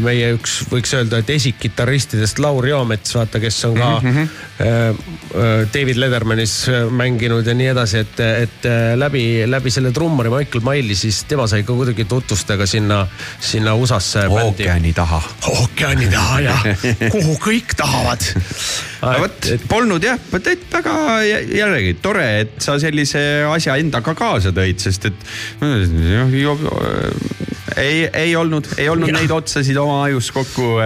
[0.01, 5.67] meie üks, võiks öelda, et esikkitarristidest Laur Joomets, vaata, kes on ka mm -hmm.
[5.75, 10.65] David Ledermanis äh, mänginud ja nii edasi, et, et äh, läbi, läbi selle trummari Michael
[10.65, 13.03] Miley, siis tema sai ka kuidagi tutvustada sinna,
[13.41, 15.23] sinna USA-sse ookeani taha.
[15.53, 16.57] ookeani taha ja
[17.15, 18.25] kuhu kõik tahavad.
[19.02, 20.94] Aga vot, polnud jah, vot et väga
[21.27, 23.20] jä- jällegi tore, et sa sellise
[23.51, 25.27] asja endaga kaasa tõid, sest et
[25.60, 26.59] noh, ju-
[27.77, 29.18] ei, ei olnud, ei olnud Jah.
[29.20, 30.77] neid otsasid oma ajus kokku,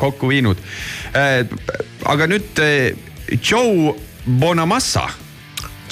[0.00, 0.56] kokku viinud.
[2.06, 2.62] aga nüüd
[3.42, 3.94] Joe
[4.26, 5.08] Bonamassa,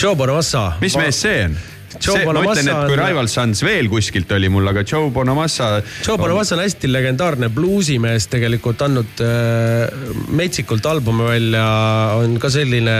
[0.00, 0.72] Joe Bonamassa.
[0.80, 1.56] mis mees see on?
[2.02, 5.70] Joe ma Bonamassa ütlen, et kui Rival Sons veel kuskilt oli mul, aga Joe Bonamassa.
[6.06, 10.06] Joe Bonamassa on hästi legendaarne bluusimees tegelikult andnud äh,
[10.36, 11.66] metsikult albumi välja,
[12.22, 12.96] on ka selline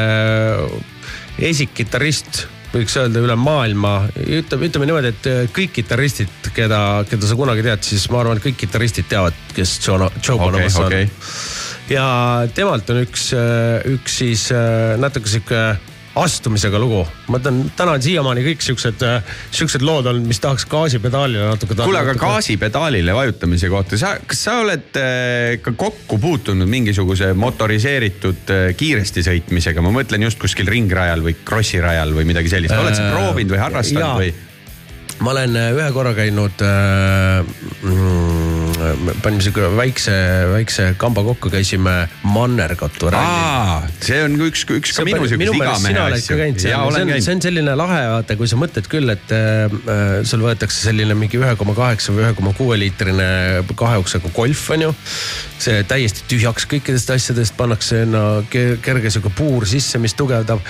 [1.47, 3.97] esikkitarrist, võiks öelda üle maailma.
[4.23, 8.41] ütleme, ütleme niimoodi, et äh, kõik kitarristid, keda, keda sa kunagi tead, siis ma arvan,
[8.41, 11.37] et kõik kitarristid teavad, kes Joe, Joe Bonamassa okei on.
[11.93, 12.07] ja
[12.55, 13.29] temalt on üks,
[13.97, 15.69] üks siis äh, natuke sihuke
[16.17, 17.03] astumisega lugu.
[17.33, 19.03] ma ütlen, täna on siiamaani kõik siuksed,
[19.55, 21.77] siuksed lood olnud, mis tahaks gaasipedaalile natuke.
[21.81, 28.53] kuule, aga gaasipedaalile vajutamise kohta, sa, kas sa oled äh, ka kokku puutunud mingisuguse motoriseeritud
[28.53, 33.07] äh, kiiresti sõitmisega, ma mõtlen just kuskil ringrajal või krossirajal või midagi sellist, oled sa
[33.07, 34.35] Äh, proovinud või harrastanud või?
[35.21, 37.47] ma olen äh, ühe korra käinud äh,,
[37.83, 38.46] mm,
[39.23, 40.15] panime sihuke väikse,
[40.53, 41.95] väikse kamba kokku, käisime
[42.27, 43.41] Mannergatu ralli.
[43.41, 46.39] aa, see on üks, üks ka minu sihukese igamehe asju.
[46.63, 50.89] see on, see on selline lahe, vaata, kui sa mõtled küll, et äh, sul võetakse
[50.89, 53.29] selline mingi ühe koma kaheksa või ühe koma kuue liitrine
[53.77, 54.95] kahe uksega golf on ju.
[55.57, 60.61] see täiesti tühjaks kõikidest asjadest, pannakse sinna ke- kerge sihuke puur sisse, mis tugevdab.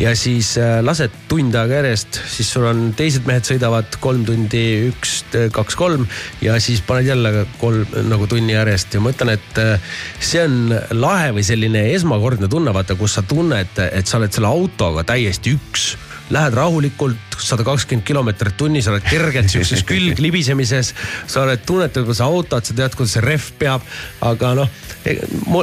[0.00, 4.64] ja siis äh, lased tund aega järjest, siis sul on teised mehed sõidavad kolm tundi,
[4.90, 5.20] üks,
[5.52, 6.06] kaks, kolm
[6.40, 8.94] ja siis paned jälle kolm nagu tunni järjest.
[8.94, 13.26] Ja ma ütlen, et äh, see on lahe või selline esmakordne tunne, vaata, kus sa
[13.26, 15.92] tunned, et sa oled selle autoga täiesti üks
[16.34, 20.94] lähed rahulikult sada kakskümmend kilomeetrit tunnis, oled kergelt siukses külglibisemises.
[21.30, 23.86] sa oled tunnetanud, kuidas sa autot, sa tead, kuidas see rehv peab,
[24.26, 24.70] aga noh,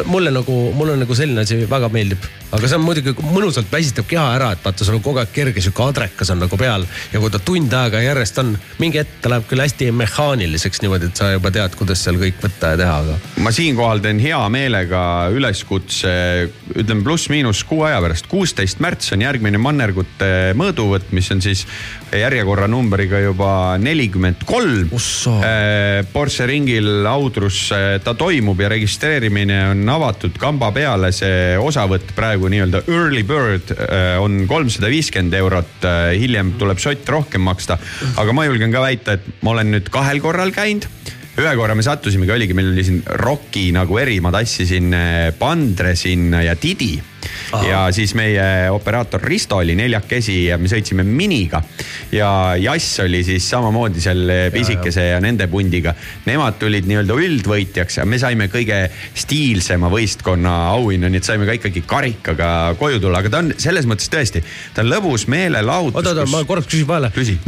[0.10, 2.26] mulle nagu, mulle nagu selline asi väga meeldib.
[2.48, 5.60] aga see on muidugi mõnusalt väsitab keha ära, et vaata, sul on kogu aeg kerge
[5.60, 9.34] sihuke adrekas on nagu peal ja kui ta tund aega järjest on, mingi hetk ta
[9.34, 12.96] läheb küll hästi mehaaniliseks niimoodi, et sa juba tead, kuidas seal kõik võtta ja teha,
[13.04, 15.02] aga ma siinkohal teen hea meelega
[15.36, 16.14] üleskutse,
[16.72, 21.64] ütleme pluss-miinus kuu aja pärast, kuusteist märts on järgmine Mannergute mõõduvõtt, mis on siis
[22.12, 23.52] järjekorranumbriga juba
[23.82, 24.92] nelikümmend kolm.
[24.96, 25.36] Ossa.
[26.14, 27.68] Porsche ringil Audrus
[28.04, 34.16] ta toimub ja registreerimine on avatud kamba peale, see osavõtt praegu nii-öelda early bird äh,
[34.22, 37.78] on kolmsada viiskümmend eurot, hiljem tuleb sott rohkem maksta.
[38.18, 40.88] aga ma julgen ka väita, et ma olen nüüd kahel korral käinud
[41.38, 45.94] ühe korra me sattusimegi, oligi, meil oli siin Rocki nagu eri, ma tassisin äh, Pandre
[45.96, 46.96] sinna ja Didi.
[47.68, 51.62] Ja siis meie operaator Risto oli neljakesi ja me sõitsime miniga.
[52.12, 55.94] ja Jass oli siis samamoodi seal pisikese ja, ja nende pundiga.
[56.26, 58.86] Nemad tulid nii-öelda üldvõitjaks ja me saime kõige
[59.16, 63.88] stiilsema võistkonna auhinna, nii et saime ka ikkagi karikaga koju tulla, aga ta on selles
[63.90, 64.44] mõttes tõesti,
[64.74, 65.98] ta on lõbus meelelahutus.
[65.98, 67.40] oota, oota, ma korraks küsin vahele Küsi..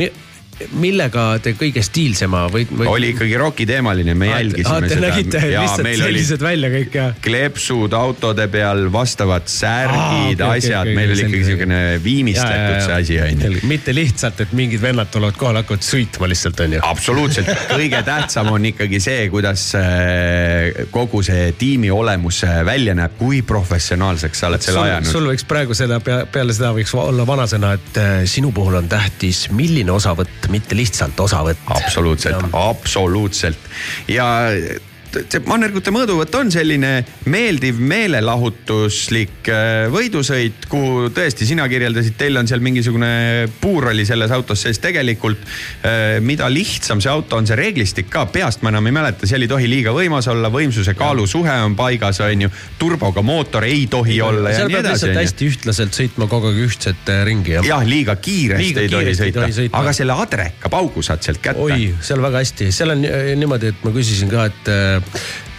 [0.80, 2.88] Millega te kõige stiilsema või, või...?
[2.92, 5.08] oli ikkagi rokiteemaline, me jälgisime Te seda.
[5.08, 7.08] nägite lihtsalt sellised välja kõik ja?
[7.24, 12.98] kleepsud autode peal, vastavad särgid, okei, asjad okei, okei, meil oli ikkagi siukene viimistletud see
[13.00, 13.62] asi on ju.
[13.70, 16.84] mitte lihtsalt, et mingid vennad tulevad kohale, hakkavad sõitma lihtsalt on ju.
[16.90, 23.16] absoluutselt, kõige tähtsam on ikkagi see, kuidas äh, kogu see tiimi olemus äh, välja näeb,
[23.20, 25.12] kui professionaalseks sa oled selle ajanud.
[25.12, 28.90] sul võiks praegu seda pea, peale seda võiks olla vanasõna, et äh, sinu puhul on
[28.92, 31.66] tähtis, milline osavõtt, mitte lihtsalt osavõtt.
[31.66, 33.70] absoluutselt, absoluutselt
[34.08, 34.30] ja
[35.10, 36.92] see mannergute mõõduvõtt on selline
[37.32, 43.10] meeldiv meelelahutuslik äh, võidusõit, kuhu tõesti sina kirjeldasid, teil on seal mingisugune
[43.62, 44.80] puur oli selles autos sees.
[44.84, 49.30] tegelikult äh, mida lihtsam see auto on, see reeglistik ka peast ma enam ei mäleta,
[49.30, 52.54] seal ei tohi liiga võimas olla, võimsuse kaalu suhe on paigas, on ju.
[52.80, 55.10] turboga mootor ei tohi olla ja seal nii peab edasi.
[55.10, 58.94] lihtsalt hästi ühtlaselt sõitma kogu aeg ühtset äh, ringi jah jah, liiga kiiresti Liiga ei
[58.94, 59.82] tohi sõita, sõita.
[59.82, 61.66] aga selle adreka paugu saad sealt kätte.
[61.66, 63.06] oi, seal väga hästi, seal on
[63.40, 64.74] niimoodi, et ma küsisin ka, et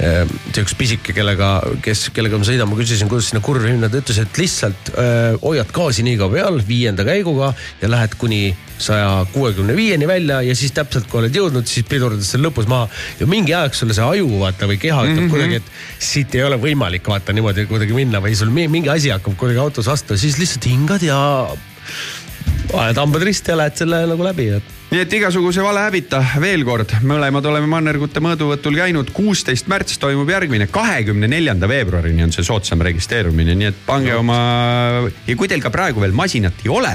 [0.01, 1.51] see üks pisike, kellega,
[1.85, 5.37] kes, kellega ma sõidan, ma küsisin, kuidas sinna kurvi minna, ta ütles, et lihtsalt äh,
[5.43, 7.53] hoiad gaasi nii kaua peal viienda käiguga
[7.83, 12.25] ja lähed kuni saja kuuekümne viieni välja ja siis täpselt kui oled jõudnud, siis pidurdad
[12.25, 12.89] seal lõpus maha.
[13.21, 15.35] ja mingi aeg sulle see aju vaata või keha ütleb mm -hmm.
[15.35, 19.13] kuidagi, et siit ei ole võimalik vaata niimoodi kuidagi minna või sul mi- mingi asi
[19.13, 21.21] hakkab kuidagi autos vastu, siis lihtsalt hingad ja
[22.75, 26.97] ajad hambad risti ja lähed selle nagu läbi, et nii et igasuguse valehäbita veel kord,
[27.07, 32.83] mõlemad oleme mannergute mõõduvõtul käinud, kuusteist märts toimub järgmine, kahekümne neljanda veebruarini on see soodsam
[32.87, 34.41] registreerumine, nii et pange oma
[35.27, 36.95] ja kui teil ka praegu veel masinat ei ole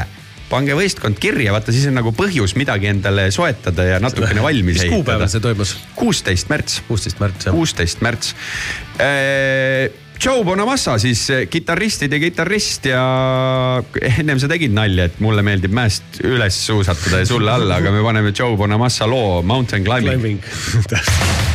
[0.50, 4.92] pange võistkond kirja, vaata siis on nagu põhjus midagi endale soetada ja natukene valmis mis
[4.92, 5.32] kuupäeval ehitada.
[5.34, 5.76] see toimus?
[5.98, 6.82] kuusteist märts.
[6.90, 7.56] kuusteist märts jah.
[7.56, 8.36] kuusteist märts.
[10.22, 13.02] Joe Bonamassa siis eh, kitarristide kitarrist ja
[14.02, 18.04] ennem sa tegid nalja, et mulle meeldib mäest üles suusatada ja sulle alla, aga me
[18.06, 21.55] paneme Joe Bonamassa loo Mountain Climbing, Climbing.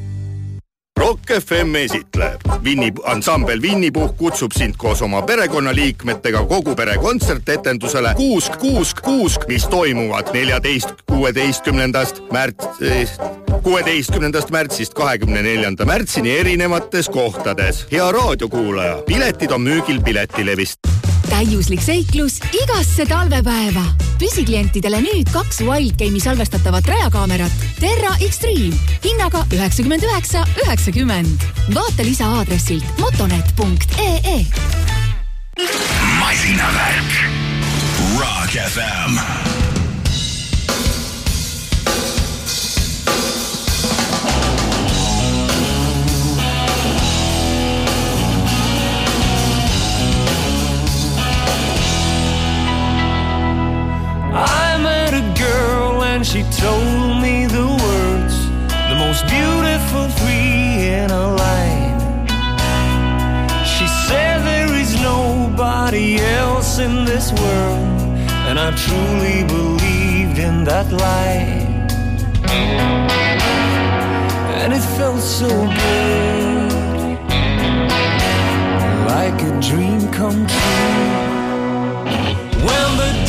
[1.01, 2.41] Rock FM esitleb.
[2.63, 9.65] Winni, ansambel Winnipuhh kutsub sind koos oma perekonnaliikmetega kogu pere kontsertetendusele Kuusk, kuusk, kuusk, mis
[9.65, 12.85] toimuvad neljateist, kuueteistkümnendast märts,
[13.63, 17.87] kuueteistkümnendast märtsist kahekümne neljanda märtsini erinevates kohtades.
[17.91, 21.00] hea raadiokuulaja, piletid on müügil Piletilevist.
[21.41, 23.81] Täiuslik seiklus igasse talvepäeva.
[24.21, 31.47] püsiklientidele nüüd kaks Wildgame'i salvestatavat rajakaamerat Terra Extreme hinnaga üheksakümmend üheksa, üheksakümmend.
[31.73, 34.45] vaata lisa aadressilt motonet.ee
[36.19, 37.11] masinavärk.
[38.19, 39.60] Rock FM.
[56.11, 58.35] And she told me the words,
[58.91, 62.27] the most beautiful three in a line.
[63.65, 67.99] She said there is nobody else in this world,
[68.47, 71.47] and I truly believed in that lie.
[74.61, 77.19] And it felt so good,
[79.15, 81.21] like a dream come true.
[82.67, 83.20] When the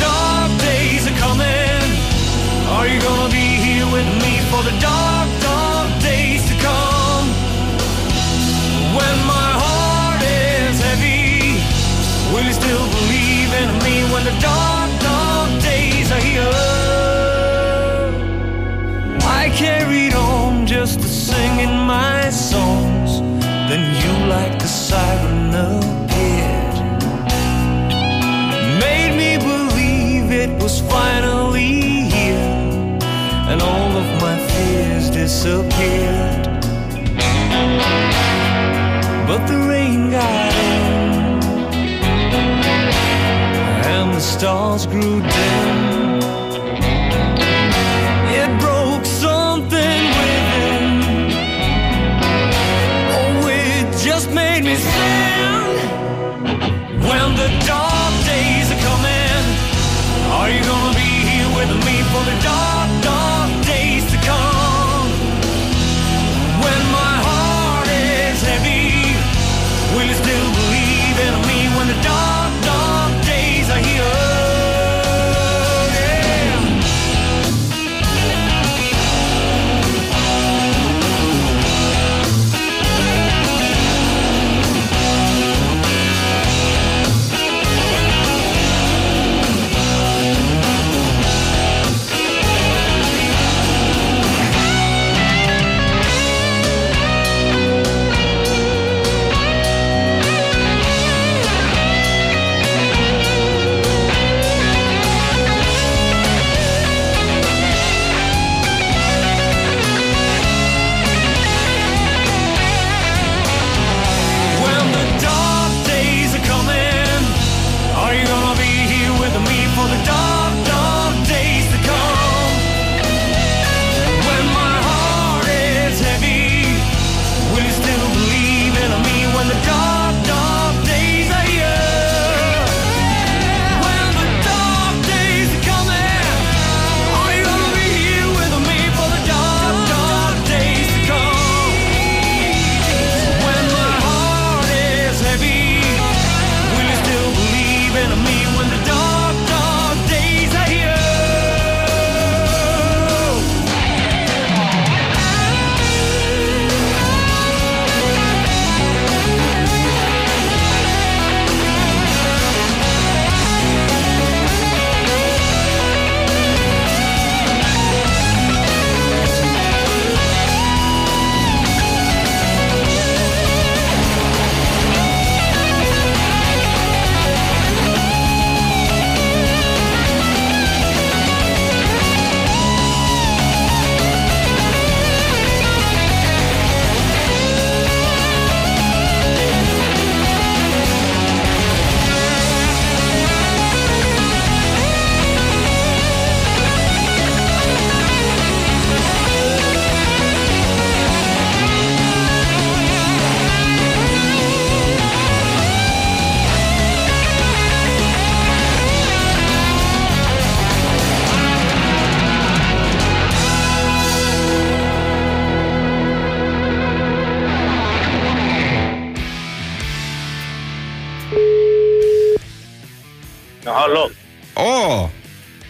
[223.66, 224.10] halloo.
[224.56, 225.10] oo,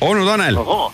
[0.01, 0.91] onu Tanel, no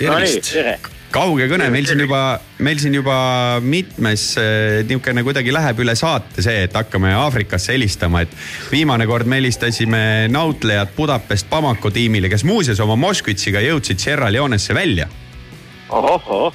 [0.00, 0.78] nii, tere.
[1.10, 2.22] kauge kõne, meil siin juba,
[2.64, 3.16] meil siin juba
[3.64, 8.34] mitmes eh, niisugune kuidagi läheb üle saate see, et hakkame Aafrikasse helistama, et
[8.72, 10.02] viimane kord me helistasime
[10.32, 15.08] nautlejad Budapest Bamako tiimile, kes muuseas oma Moskvitšiga jõudsid Sierra Leonesse välja.
[15.90, 16.54] ohoh,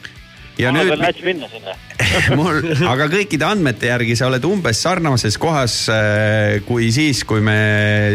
[0.60, 1.76] ja ma nüüd näiteks minna sinna.
[2.40, 7.57] mul, aga kõikide andmete järgi sa oled umbes sarnases kohas äh, kui siis, kui me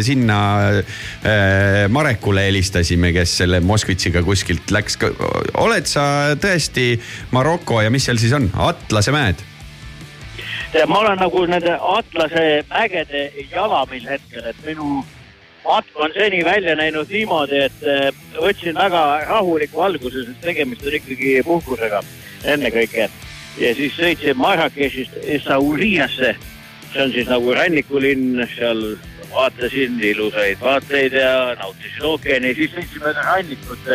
[0.07, 0.41] sinna
[0.81, 4.99] äh, Marekule helistasime, kes selle Moskvitšiga kuskilt läks.
[5.61, 6.05] oled sa
[6.41, 6.95] tõesti
[7.37, 9.47] Maroko ja mis seal siis on, Atlase mäed?
[10.87, 15.01] ma olen nagu nende Atlase mägede jalamil hetkel, et minu
[15.65, 18.09] matk on seni välja näinud niimoodi, et eh,
[18.39, 22.03] võtsin väga rahuliku alguse, sest tegemist on ikkagi puhkusega
[22.45, 23.11] ennekõike.
[23.59, 26.35] ja siis sõitsin Marrakechist Essaouriasse,
[26.93, 28.85] see on siis nagu rannikulinn, seal
[29.33, 33.93] vaatasin ilusaid vaateid ja nautisin ookeani, siis sõitsime rannikut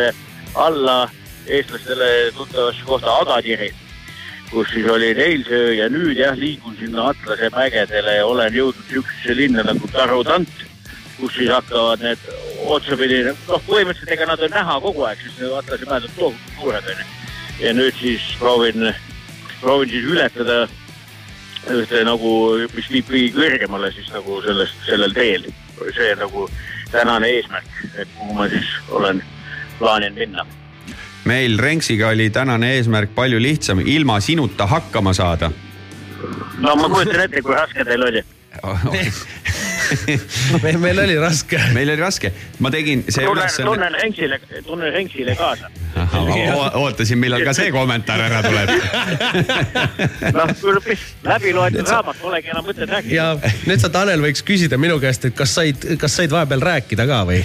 [0.55, 1.09] alla
[1.47, 3.73] eestlastele tuttavasse kohta Agadiri
[4.51, 9.35] kus siis olin eilsöö ja nüüd jah, liigun sinna Atlase mägedele ja olen jõudnud siuksesse
[9.35, 10.63] linna nagu Tarotant,
[11.17, 12.29] kus siis hakkavad need
[12.65, 16.59] otsapidi, noh, põhimõtteliselt ega nad on näha kogu aeg, sest need Atlase mäed on tohutult
[16.61, 17.07] suured onju.
[17.59, 18.89] Ja nüüd siis proovin,
[19.61, 20.65] proovin siis ületada
[21.71, 22.31] ühte nagu,
[22.75, 25.47] mis viib kõige kõrgemale siis nagu sellest, sellel teel.
[25.95, 26.49] see nagu
[26.91, 29.23] tänane eesmärk, et kuhu ma siis olen
[29.79, 30.45] plaaninud minna
[31.25, 35.51] meil Renksiga oli tänane eesmärk palju lihtsam, ilma sinuta hakkama saada.
[36.59, 38.23] no ma kujutan ette, kui raske teil oli.
[40.63, 41.59] meil, meil oli raske.
[41.73, 45.71] meil oli raske, ma tegin see tunnen, tunnen Renksile, tunnen Renksile kaasa.
[46.81, 48.73] ootasin, millal ka see kommentaar ära tuleb.
[50.37, 50.53] noh,
[50.89, 53.15] mis läbi loetud raamat, polegi enam mõtet rääkida.
[53.15, 57.07] ja nüüd sa, Tanel, võiks küsida minu käest, et kas said, kas said vahepeal rääkida
[57.09, 57.41] ka või?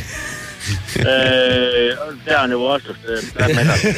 [2.25, 3.07] Tean juba vastust,
[3.39, 3.95] lähme edasi.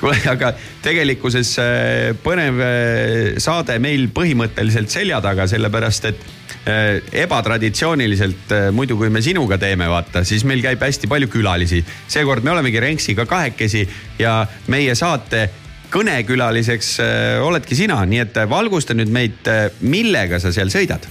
[0.00, 0.52] kuule, aga
[0.84, 6.24] tegelikkuses äh, põnev äh, saade meil põhimõtteliselt selja taga, sellepärast et
[6.68, 11.82] äh, ebatraditsiooniliselt äh, muidu, kui me sinuga teeme, vaata, siis meil käib hästi palju külalisi.
[12.08, 13.86] seekord me olemegi Renksiga kahekesi
[14.18, 14.40] ja
[14.72, 15.48] meie saate
[15.92, 21.06] kõnekülaliseks äh, oledki sina, nii et äh, valgusta nüüd meid, millega sa seal sõidad?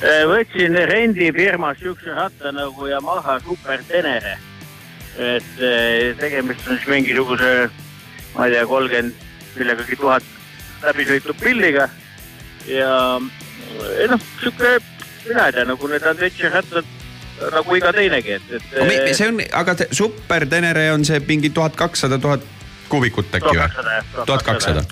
[0.00, 4.38] Võtsin rendifirmas siukse ratta nagu Yamaha Super Tenere.
[5.18, 7.70] et eh, tegemist on siis mingisuguse,
[8.36, 9.14] ma ei tea, kolmkümmend
[9.56, 10.22] millegagi tuhat
[10.84, 11.88] läbi sõitud pilliga.
[12.66, 14.76] ja eh, noh, sihuke,
[15.26, 16.94] mina ei tea, nagu need adventure rattad
[17.52, 18.70] nagu iga teinegi, et, et.
[18.84, 22.46] eh, see on, aga te- super Tenere on see mingi tuhat kakssada, tuhat
[22.88, 23.66] kuubikut äkki või?
[23.74, 24.86] 1200 jah, tuhat kakssada,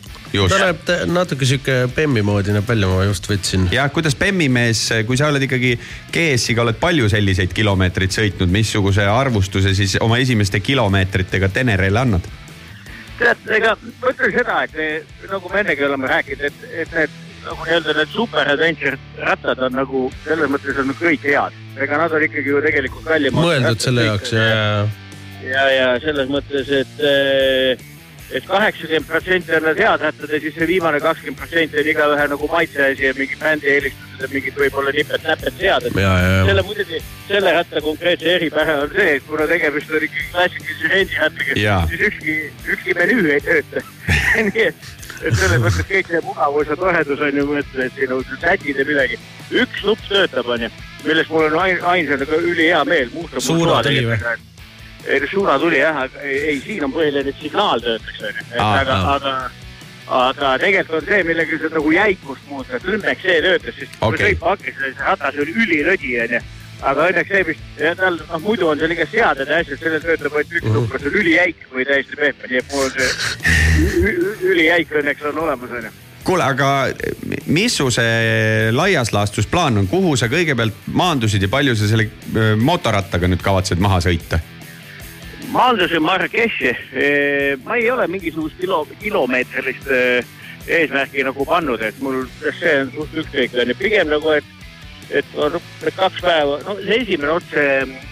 [0.53, 0.61] ta.
[0.67, 3.69] näeb natuke sihuke Bemmi moodi näeb välja, ma just võtsin.
[3.75, 5.77] jah, kuidas Bemmi mees, kui sa oled ikkagi
[6.15, 12.35] GS-iga oled palju selliseid kilomeetreid sõitnud, missuguse arvustuse siis oma esimeste kilomeetritega Tenerele annad?
[13.19, 17.17] tead, ega ma ütlen seda, et eh, nagu me ennegi oleme rääkinud, et, et need
[17.47, 21.59] nagu nii-öelda need super adventure rattad on nagu selles mõttes on kõik head.
[21.81, 23.45] ega nad on ikkagi ju tegelikult kallimad.
[23.45, 24.87] mõeldud selle jaoks ja, ja,
[25.47, 27.05] ja, ja selles mõttes, et,
[28.35, 32.27] et kaheksakümmend protsenti on need head rattad ja siis see viimane kakskümmend protsenti on igaühe
[32.33, 35.89] nagu maitse asi ja mingi bändi eelistused ja mingid võib-olla nipet-näpet sead.
[35.95, 41.59] selle muidugi, selle ratta konkreetse eripära on see, et kuna tegemist on ikkagi klassikalise rendirattaga
[41.61, 42.37] Jaa., siis ükski,
[42.75, 43.85] ükski menüü ei tööta.
[44.51, 44.91] nii et,
[45.23, 48.83] et selles mõttes kõik see mugavus ja toredus on ju, mõtled, et siin on sätid
[48.83, 49.23] ja midagi.
[49.63, 50.73] üks nupp töötab, onju,
[51.05, 53.15] millest mul on ain- ainsana ka ülihea meel.
[53.39, 54.21] Suunatuli või?
[55.07, 58.45] ei, suunatuli jah, aga ei, siin on põhiline, et signaal töötaks, onju.
[58.59, 59.15] Aa, aga, aa.
[59.15, 59.35] aga,
[60.19, 64.23] aga tegelikult on see, millega sa nagu jäikust muutad, õnneks see töötas, sest kui okay.
[64.25, 66.41] sõit pakis, see ratas oli ülilõdi, onju.
[66.91, 67.63] aga õnneks see, mis
[68.01, 71.07] tal, noh muidu on seal ikka seaded ja asjad, sellel töötab ainult üks nupp, kas
[71.11, 73.13] on ülijäik või täiesti pehme, nii et mul on see
[73.87, 75.95] ü- ü- ülijäik õnneks on olemas, onju.
[76.27, 76.73] kuule, aga
[77.47, 82.11] mis su see laias laastus plaan on, kuhu sa kõigepealt maandusid ja palju sa selle
[82.59, 84.43] mootorrattaga nüüd kavatsed maha sõita?
[85.57, 86.73] Maandusin Marrakechi,
[87.65, 90.25] ma ei ole mingisugust kilo, kilomeetrilist eh,
[90.67, 94.51] eesmärki nagu pannud, et mul see on suht ükskõik onju, pigem nagu, et,
[95.11, 97.65] et need kaks päeva, no see esimene otse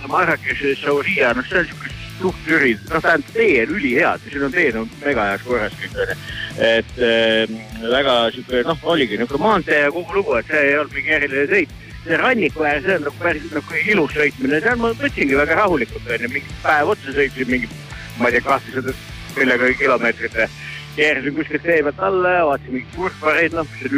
[0.08, 4.54] Marrakechi Sauria, noh see on siuke suht üri, noh tähendab tee on ülihea, siin on
[4.54, 6.18] teed on mega heas korras kõik onju.
[6.70, 10.96] et eh, väga siuke noh, oligi niuke maantee ja kogu lugu, et see ei olnud
[10.96, 14.92] mingi eriline sõit see ranniku äär, see on nagu päris nagu ilus sõitmine, seal ma
[14.98, 17.70] võtsingi väga rahulikult onju, mingi päev otsa sõitsin mingi,
[18.20, 18.94] ma ei tea, kahtesada
[19.38, 20.48] millegagi kilomeetrite.
[20.96, 23.94] Keerasin kuskilt tee pealt alla ja vaatasin mingit kurkvareid, noh, mis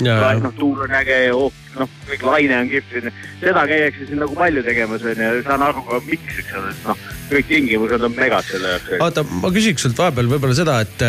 [0.00, 0.16] on ja.
[0.40, 3.10] noh, tuul on äge ja hoop, noh, kõik laine on kihvt,
[3.40, 7.02] seda käiakse siin nagu palju tegemas onju saan aru ka miks, eks ole, et noh,
[7.32, 8.94] kõik tingimused on megad selle jaoks.
[9.08, 11.04] oota, ma küsiks sult vahepeal võib-olla seda, et,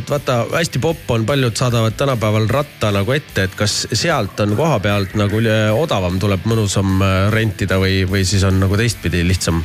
[0.00, 4.56] et vaata hästi popp on, paljud saadavad tänapäeval ratta nagu ette, et kas sealt on
[4.58, 9.22] koha pealt nagu üle- odavam, tuleb mõnusam äh, rentida või, või siis on nagu teistpidi
[9.26, 9.62] lihtsam?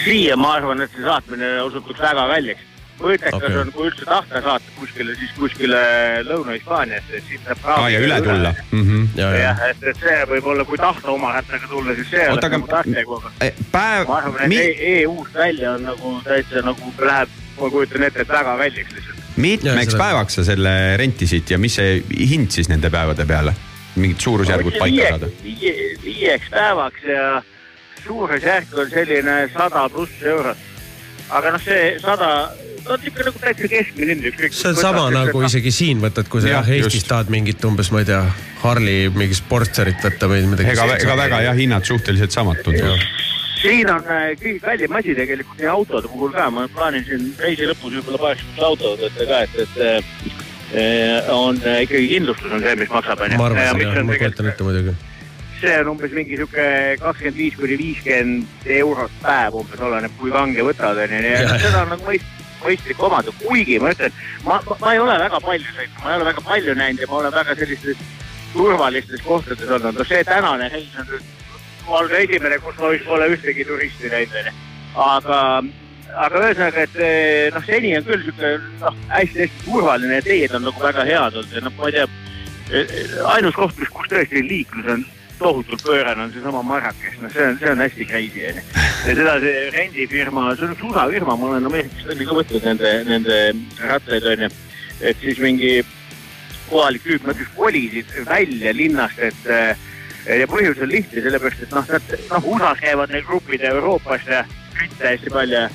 [0.00, 2.69] siia ma arvan, et see saatmine osutuks väga kalliks.
[3.00, 3.56] Mõttekas okay.
[3.60, 5.80] on, kui üldse tahta saata kuskile, siis kuskile
[6.28, 8.52] Lõuna-Hispaaniasse, et siit saab aa, ja üle tulla.
[9.16, 12.50] jah, et, et see võib olla, kui tahta oma rattaga tulla, siis see Oota, oleks
[12.50, 16.64] aga- nagu tegu, aga päev ma arvan, et mi- e EU-st välja on nagu täitsa
[16.66, 19.24] nagu läheb, ma kujutan ette, et väga kalliks lihtsalt.
[19.36, 22.00] mitmeks päevaks sa selle rentisid ja mis see
[22.34, 23.54] hind siis nende päevade peale?
[23.96, 25.30] mingid suurusjärgud paika saada?
[25.42, 27.42] viie, viieks päevaks ja
[28.04, 30.58] suurusjärk on selline sada pluss eurot.
[31.30, 32.30] aga noh, see sada,
[32.86, 34.54] on ikka nagu täitsa keskmine ükskõik.
[34.56, 37.08] see on sama nagu isegi siin võtad, kui sa Jah, jah, Eestis just.
[37.10, 38.22] tahad mingit umbes, ma ei tea,
[38.62, 40.72] Harley mingit Sportserit võtta või midagi.
[40.74, 43.04] ega, ega väga jah, hinnad suhteliselt samad tunduvad.
[43.60, 47.68] siin on äh, kõige kallim asi tegelikult nii autode puhul ka, ma plaanin siin reisi
[47.68, 52.74] lõpus võib-olla paariks auto võtta ka, et, et äh, on äh, ikkagi kindlustus on see,
[52.80, 53.38] mis maksab onju.
[53.38, 54.96] ma arvasin jah, ma kujutan ette muidugi.
[55.60, 56.66] see on umbes mingi sihuke
[57.02, 61.84] kakskümmend viis kuni viiskümmend eurot päev umbes, oleneb kui kange võtad onju, nii et seda
[61.84, 64.16] on nagu mõist-, mõistlik omada, kuigi ma ütlen,
[64.46, 67.10] ma, ma, ma ei ole väga palju sõitnud, ma ei ole väga palju näinud ja
[67.10, 68.08] ma olen väga sellistes
[68.54, 71.28] turvalistes kohtades olnud, no see tänane reis on nüüd,
[71.86, 74.50] mul on esimene, kus ma vist pole ühtegi turisti näinud
[74.98, 75.62] aga
[76.10, 78.50] aga ühesõnaga, et eh, noh, seni on küll sihuke
[78.80, 82.06] noh, hästi-hästi turvaline ja teed on nagu väga head olnud ja noh, ma ei tea,
[83.30, 85.04] ainus koht, kus, kus tõesti liiklus on
[85.40, 88.64] tohutult pöörane, on seesama Marrakech, noh, see on, see on hästi crazy onju.
[89.06, 92.68] ja seda see rendifirma, see on üks USA firma, ma olen Ameerikast enne ka võtnud
[92.68, 93.38] nende, nende
[93.80, 94.50] rattaid onju,
[95.00, 95.72] et siis mingi
[96.70, 99.88] kohalik tüüp näiteks kolisid välja linnast, et eh,
[100.42, 104.44] ja põhjus on lihtne, sellepärast et noh, nad noh, USA-s käivad need grupid Euroopas ja
[104.76, 105.66] kütte hästi palju,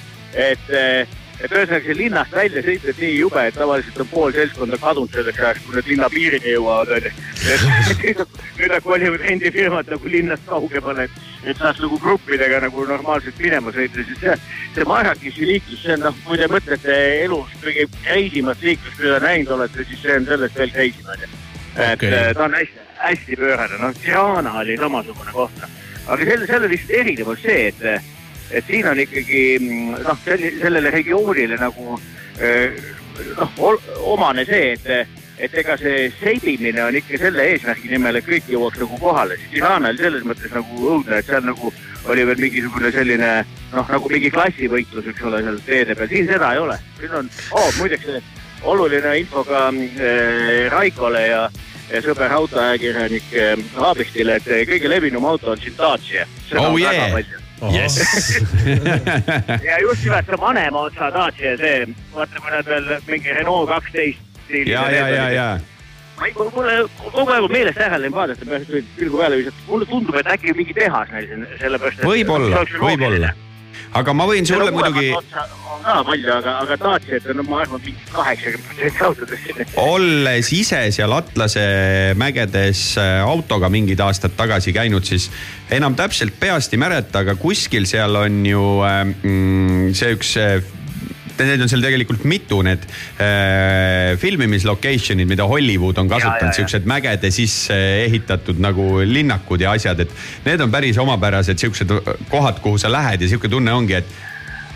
[0.45, 4.35] et eh, et ühesõnaga see linnast välja sõita on nii jube, et tavaliselt on pool
[4.35, 7.11] seltskonda kadunud selleks ajaks, kui nad linna piirini jõuavad, onju.
[7.45, 8.37] nüüd nad-
[8.71, 11.19] nad kolivad rendifirmad nagu linnast kaugemale, et,
[11.51, 14.37] et saaks nagu gruppidega nagu normaalselt minema sõita, sest see,
[14.77, 19.55] see Marrakechi liiklus, see on noh, kui te mõtlete elus kõige reisimat liiklust, mida näinud
[19.59, 21.31] olete, siis see on sellest veel reisim onju.
[21.75, 22.33] et okay.
[22.33, 25.63] ta on hästi, hästi pöörane, noh, Tirana oli samasugune koht.
[26.07, 28.13] aga selle, selle lihtsalt erinev on see, et,
[28.51, 31.99] et siin on ikkagi mm, noh, sellele regioonile nagu
[32.39, 32.75] eh,
[33.37, 33.61] noh,
[34.13, 38.79] omane see, et, et ega see seibimine on ikka selle eesmärgi nimel, et kõik jõuaks
[38.83, 39.37] nagu kohale.
[39.51, 41.73] Tirana oli selles mõttes nagu õudne, et seal nagu
[42.11, 43.31] oli veel mingisugune selline
[43.73, 46.79] noh, nagu mingi klassivõitlus, eks ole, seal teede peal, siin seda ei ole.
[46.99, 48.09] siin on oh,, muideks
[48.65, 51.41] oluline info ka äh, Raikole ja,
[52.03, 56.27] sõber autoajakirjanik äh, Aabistile, et äh, kõige levinum auto on siin Dacia.
[56.57, 57.44] Oh yeah.
[57.61, 57.95] Yes.
[59.67, 64.19] ja just nimelt see vanema otsa Dacia, see, vaata kui nad veel mingi Renault kaksteist.
[64.51, 65.47] ja, ja, ja, ja.
[66.19, 69.87] ma ei, mulle kogu aeg on meelest ära läinud vaadata, peaks pilgu peale visata, mulle
[69.89, 72.03] tundub, et äkki mingi tehas neil siin, sellepärast.
[72.03, 73.31] võib-olla, võib-olla.
[73.95, 78.07] Aga ma võin sulle muidugi, on ka palju, aga, aga Daciat on, ma arvan, mingi
[78.11, 81.65] kaheksakümmend protsenti autodest olles ise seal Atlase
[82.19, 85.29] mägedes äh, autoga mingid aastad tagasi käinud, siis
[85.73, 90.35] enam täpselt peast ei mäleta, aga kuskil seal on ju äh, mm, see üks
[91.39, 92.85] äh, Need on seal tegelikult mitu need
[93.21, 96.59] äh, filmimislocation'id, mida Hollywood on Ja, ja, kasutanud, ja.
[96.61, 97.75] siuksed mägede sisse
[98.05, 100.13] ehitatud nagu linnakud ja asjad, et
[100.45, 101.91] need on päris omapärased siuksed
[102.31, 104.15] kohad, kuhu sa lähed ja sihuke tunne ongi, et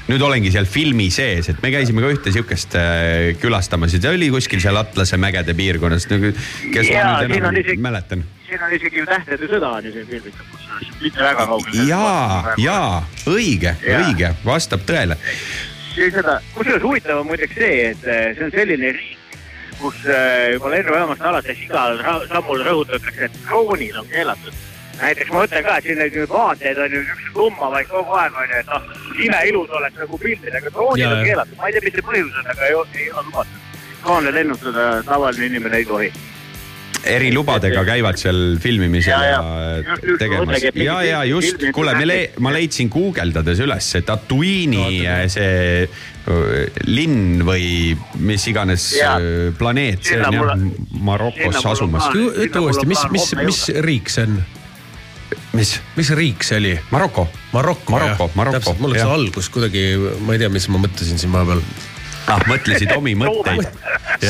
[0.10, 4.10] nüüd olengi seal filmi sees, et me käisime ka ühte sihukest äh, külastamas ja see
[4.16, 6.32] oli kuskil seal Atlase mägede piirkonnas, nagu
[6.74, 8.24] kes Jaa, ma nüüd enam isegi- mäletan.
[8.50, 10.56] siin on isegi Tähtede sõda on ju siin filmitud,
[11.04, 11.84] mitte väga kaugel.
[11.88, 12.80] ja, ja
[13.30, 15.18] õige, õige, vastab tõele.
[16.00, 19.38] Siis seda, kusjuures huvitav on muideks see, et eh, see on selline riik,
[19.80, 22.00] kus eh, juba lennujaamast alates igal
[22.32, 24.66] sammul rõhutatakse, et droonid on keelatud.
[25.00, 28.50] näiteks ma ütlen ka, et siin neid vaateid on ju siuksed lummavaid kogu aeg on
[28.52, 28.90] ju, et noh,
[29.28, 32.42] imeilus oleks nagu pildid, aga droonid Jaa, on keelatud, ma ei tea, mis see põhjus
[32.42, 33.64] on, aga ei, ei ole lubatud.
[34.04, 36.12] droone lennutada tavaline inimene ei tohi.
[37.08, 39.40] Erilubadega käivad seal filmimisel Ja, ja,
[39.80, 39.98] ja.
[40.04, 45.24] ja tegemas ja, ja just kuule, me le-, ma leidsin guugeldades üles see Tatooine'i äh,
[45.32, 45.88] see
[46.30, 49.18] öö, linn või mis iganes Jaa.
[49.20, 50.56] öö, planeet, see on jah
[51.00, 52.10] Marokos asumas.
[52.14, 54.42] ütle uuesti, mis, mis, mis riik see on?
[55.54, 55.76] mis?
[55.98, 56.74] mis riik see oli?
[56.92, 57.28] Maroko.
[57.54, 58.30] Maroko, Maroko.
[58.36, 59.86] Maroko, täpselt, mul läks algus kuidagi,
[60.26, 61.64] ma ei tea, mis ma mõtlesin siin vahepeal.
[62.30, 63.68] ah, mõtlesid omi mõtteid.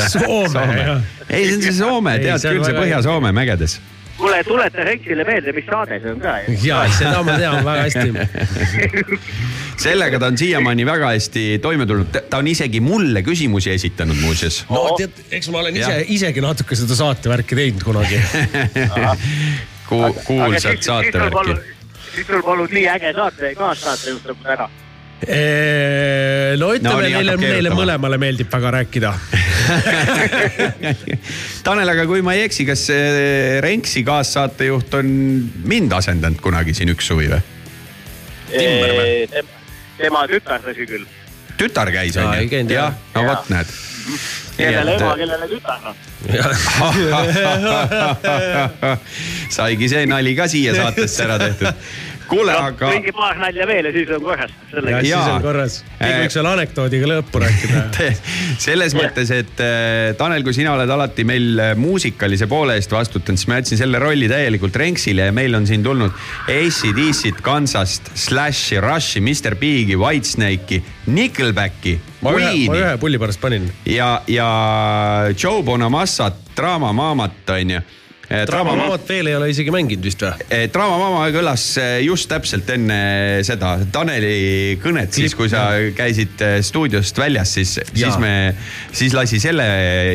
[0.10, 1.06] Soome, jah.
[1.30, 3.80] ei, see on see Soome, tead küll, see Põhja-Soome mägedes.
[4.20, 6.34] kuule, tuleta Henksile meelde, mis saade see on ka.
[6.64, 8.10] ja seda ma tean väga hästi.
[9.86, 14.66] sellega ta on siiamaani väga hästi toime tulnud, ta on isegi mulle küsimusi esitanud muuseas.
[14.70, 18.20] no tead, eks ma olen ise isegi natuke seda saatevärki teinud kunagi.
[19.90, 21.56] Ku- kuulsat saatevärki.
[22.16, 24.70] siis sul polnud nii äge saate, kaassaatejuht nagu täna.
[25.28, 27.78] No No ütleme nii neile, keerutama.
[27.82, 29.12] mõlemale meeldib väga rääkida.
[31.66, 35.08] Tanel, aga kui ma ei eksi, kas see Renksi kaassaatejuht on
[35.70, 37.42] mind asendanud kunagi siin üks suvi või?
[40.00, 41.06] Tema tütar tõsi küll.
[41.60, 42.72] tütar käis käinud,?
[42.72, 43.68] jah jah., no vot näed.
[44.56, 45.96] kellele ema, kellele tütar noh.
[49.56, 51.74] saigi see nali ka siia saatesse ära tehtud.
[52.30, 54.54] kuule, aga mingi paar nalja veel ja siis on korras.
[54.74, 55.36] ja siis Jaa.
[55.36, 55.80] on korras.
[56.00, 57.84] keegi Äh, võiks selle anekdoodiga lõppu rääkida.
[58.68, 63.40] selles mõttes, et äh, Tanel, kui sina oled alati meil äh, muusikalise poole eest vastutanud,
[63.40, 66.16] siis ma jätsin selle rolli täielikult Renksile ja meil on siin tulnud
[66.50, 73.70] ACDC-t, Kansast, Slashi, Rushi, Mr Big'i, Whitesnake'i, Nickelbacki, ma ühe, ma ühe pulli pärast panin.
[73.90, 74.50] ja, ja
[75.36, 77.82] Joe Bonamassat, Draama Mamat onju.
[78.30, 80.48] Draama Mamat veel ei ole isegi mänginud vist või?
[80.70, 83.00] Draama Mama kõlas eh, just täpselt enne
[83.46, 85.64] seda Taneli kõnet, siis kui sa
[85.98, 88.34] käisid eh, stuudiost väljas, siis, siis me,
[88.94, 89.66] siis lasi selle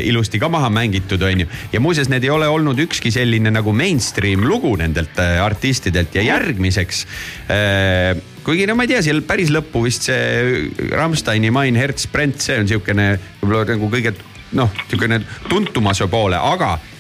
[0.07, 1.49] ilusti ka maha mängitud, onju.
[1.73, 6.23] ja muuseas, need ei ole olnud ükski selline nagu mainstream lugu nendelt eh, artistidelt ja
[6.25, 7.05] järgmiseks
[7.51, 12.43] eh, kuigi no ma ei tea, seal päris lõppu vist see Rammsteini Mein Herz brennt,
[12.45, 14.15] see on siukene võib-olla nagu kõige
[14.55, 16.94] noh, niisugune tuntumase poole, aga eh,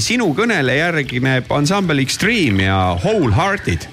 [0.00, 3.86] sinu kõnele järgneb ansambel Extreme ja Wholehearted.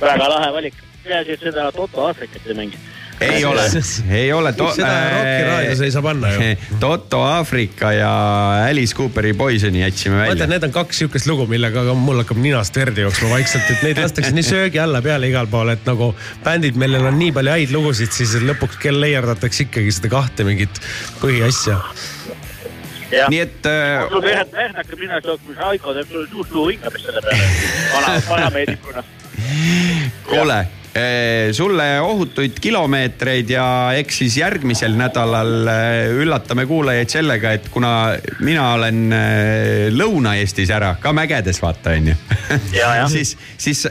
[0.00, 0.74] väga lahe valik.
[1.02, 2.78] peaasi, et seda Toto Aafrikat ei mängi.
[3.20, 3.64] ei ole,
[4.10, 4.52] ei ole.
[4.52, 6.46] Seda Rocki raadios ei saa panna ju.
[6.84, 8.12] Toto Aafrika ja
[8.68, 12.38] Alice Cooperi Poisoni jätsime ma välja ütlen, need on kaks sihukest lugu, millega mul hakkab
[12.42, 16.12] ninast verd jooksma vaikselt, et neid lastakse nii söögi alla peale igal pool, et nagu
[16.46, 20.82] bändid, millel on nii palju häid lugusid, siis lõpuks kell leierdatakse ikkagi seda kahte mingit
[21.22, 21.78] põhiasja.
[23.12, 27.50] Nii et äh, verd hakkab ninast jooksma, Raiko teeb sulle suust luu hingab selle peale.
[27.94, 29.04] vana, vana meedikuna.
[30.28, 30.58] kuule,
[31.52, 33.64] sulle ohutuid kilomeetreid ja
[33.96, 37.92] eks siis järgmisel nädalal eh, üllatame kuulajaid sellega, et kuna
[38.44, 42.16] mina olen eh, Lõuna-Eestis ära, ka mägedes vaata onju.
[43.14, 43.86] siis, siis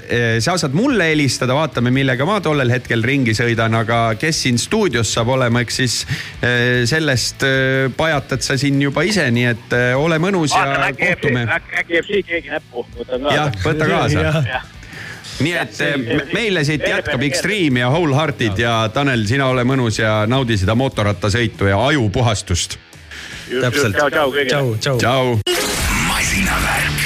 [0.45, 5.13] sa saad mulle helistada, vaatame, millega ma tollel hetkel ringi sõidan, aga kes siin stuudios
[5.15, 5.95] saab olema, eks siis
[6.91, 7.45] sellest
[7.97, 11.47] pajatad sa siin juba ise, nii et ole mõnus ja vaatame, äkki kohtume.
[11.81, 12.85] äkki jääb siit keegi näppu.
[12.99, 13.39] võtan kaasa.
[13.39, 14.61] jah, võta kaasa.
[15.41, 19.99] nii et eh, me- meile siit jätkab Extreme ja Wholehearted ja Tanel, sina ole mõnus
[20.01, 22.77] ja naudi seda mootorrattasõitu ja ajupuhastust.
[23.51, 23.95] täpselt.
[23.97, 24.77] tšau, tšau kõigile.
[24.79, 24.97] tšau.
[24.97, 25.39] tšau.
[26.07, 27.00] masinavärk.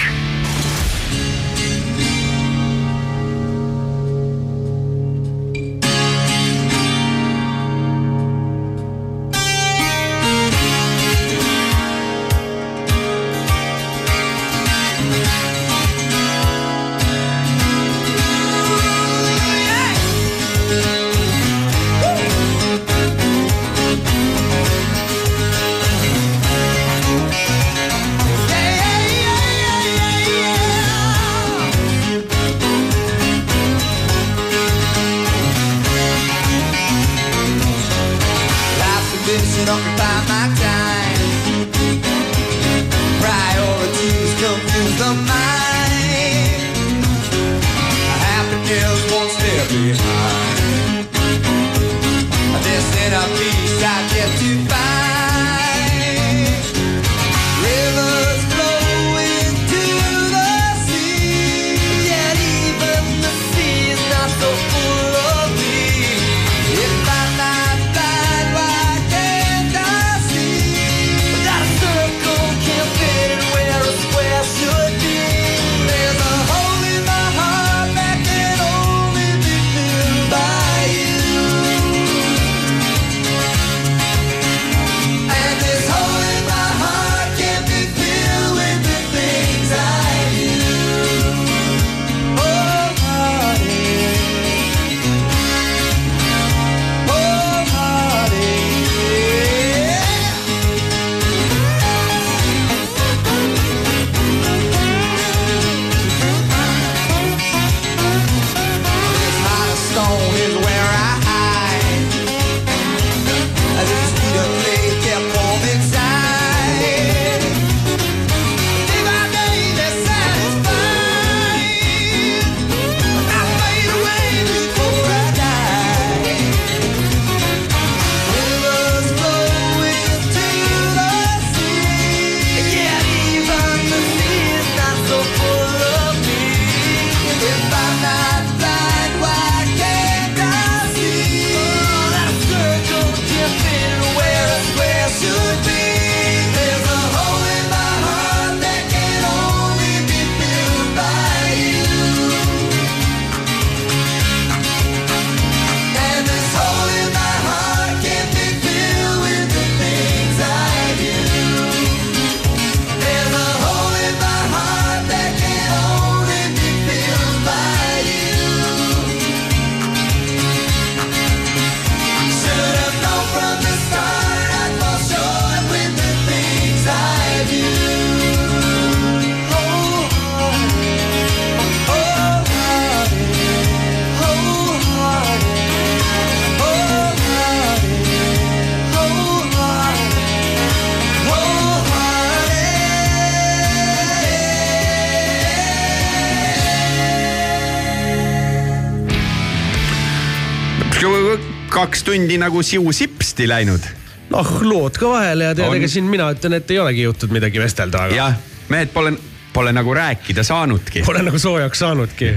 [202.15, 203.93] Tundi nagu siu-sipsti läinud.
[204.31, 207.61] noh, lood ka vahele ja tead, ega siin mina ütlen, et ei olegi jõutud midagi
[207.61, 208.37] vestelda, aga jah,
[208.73, 209.11] mehed pole,
[209.53, 211.03] pole nagu rääkida saanudki.
[211.05, 212.31] pole nagu soojaks saanudki.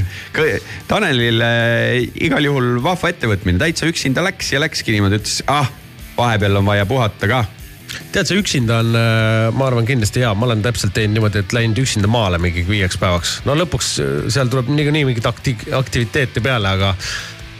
[0.90, 5.70] Tanelil äh, igal juhul vahva ettevõtmine, täitsa üksinda läks ja läkski niimoodi, ütles ah,
[6.18, 7.40] vahepeal on vaja puhata ka.
[8.12, 8.92] tead, see üksinda on,
[9.56, 13.00] ma arvan, kindlasti hea, ma olen täpselt teinud niimoodi, et läinud üksinda maale mingi viieks
[13.00, 13.38] päevaks.
[13.48, 16.92] no lõpuks äh, seal tuleb niikuinii mingit akti-, aktiviteeti peale, aga,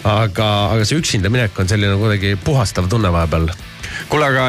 [0.08, 3.48] aga, aga see üksinda minek on selline kuidagi puhastav tunne vahepeal.
[4.08, 4.44] kuule, aga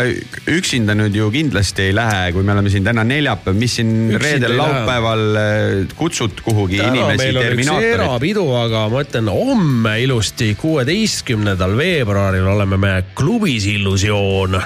[0.51, 4.23] üksinda nüüd ju kindlasti ei lähe, kui me oleme siin täna neljapäev, mis siin Üksinda
[4.23, 4.73] reedel, ei lähe.
[4.75, 10.53] laupäeval äh, kutsud kuhugi täna inimesi, meil on üks erapidu, aga ma ütlen homme ilusti,
[10.59, 14.59] kuueteistkümnendal veebruaril oleme me klubis Illusioon.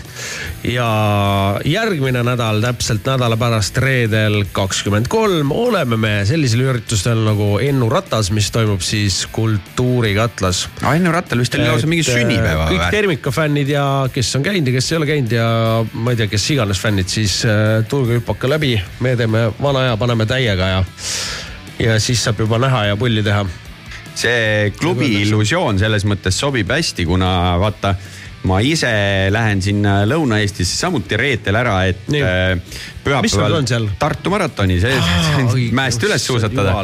[0.63, 7.89] Ja järgmine nädal, täpselt nädala pärast, reedel kakskümmend kolm oleme me sellisel üritusel nagu Ennu
[7.91, 10.65] ratas, mis toimub siis Kultuurikatlas.
[10.93, 12.91] Ennu rattal vist oli lausa mingi sünnipäeva kõik või?
[12.95, 15.49] Termika fännid ja kes on käinud ja kes ei ole käinud ja
[15.93, 19.99] ma ei tea, kes iganes fännid, siis äh, tulge hüppake läbi, me teeme vana aja,
[19.99, 20.81] paneme täiega ja,
[21.83, 23.45] ja siis saab juba näha ja pulli teha.
[24.13, 27.95] see klubi illusioon selles mõttes sobib hästi, kuna vaata,
[28.49, 28.91] ma ise
[29.31, 32.57] lähen sinna Lõuna-Eestisse samuti reetel ära, et äh,
[33.23, 33.89] Mis sul pühapäeval?
[33.99, 34.95] Tartu maratoni, see
[35.79, 36.75] mäest üles suusatada.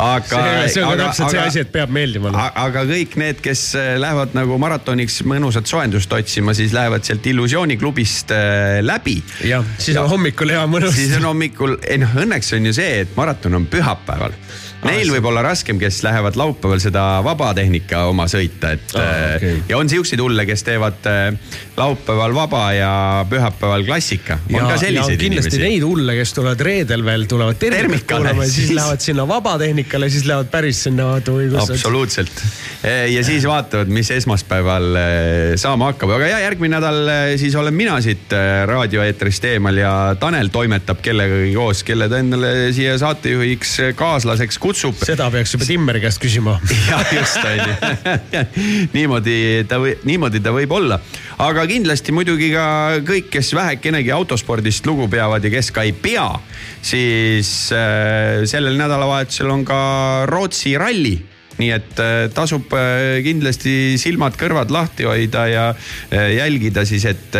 [0.00, 0.40] aga,
[0.70, 2.32] see, on ka täpselt see asi, et peab meeldima.
[2.32, 7.26] A- aga kõik need, kes äh, lähevad nagu maratoniks mõnusat soojendust otsima, siis lähevad sealt
[7.32, 9.18] illusiooniklubist äh, läbi.
[9.46, 10.96] jah, siis on hommikul hea mõnus.
[10.96, 14.36] siis on hommikul, ei noh, õnneks on ju see, et maraton on pühapäeval.
[14.86, 19.58] Neil võib olla raskem, kes lähevad laupäeval seda vabatehnika oma sõita, et Aa, okei.
[19.68, 22.92] ja on siukseid hulle, kes teevad äh, laupäeval vaba ja
[23.28, 24.38] pühapäeval klassika.
[24.48, 25.62] on ka selliseid kindlasti inimesi.
[25.66, 30.24] neid hulle, kes tulevad reedel veel, tulevad Termikale, kuulama ja siis lähevad sinna vabatehnikale, siis
[30.28, 31.74] lähevad päris sinna vaata või kus.
[31.76, 32.42] absoluutselt.
[33.14, 37.74] ja siis vaatavad, mis esmaspäeval eh, saama hakkab, aga ja järgmine nädal eh, siis olen
[37.76, 38.32] mina siit
[38.66, 44.94] raadioeetrist eemal ja Tanel toimetab kellegagi koos, kelle ta endale siia saatejuhiks kaaslaseks kutsub.
[45.02, 46.56] seda peaks juba Timmeri käest küsima.
[46.90, 48.44] jah, just on ju.
[48.94, 49.36] niimoodi
[49.68, 51.00] ta või, niimoodi ta võib olla.
[51.42, 52.66] aga kindlasti muidugi ka
[53.06, 56.28] kõik, kes vähekenegi autospordist lugu peavad ja kes ka ei pea,
[56.82, 59.80] siis äh, sellel nädalavahetusel on ka
[60.30, 61.16] Rootsi ralli
[61.60, 65.66] nii et äh, tasub äh, kindlasti silmad-kõrvad lahti hoida ja
[66.10, 67.36] jälgida siis, et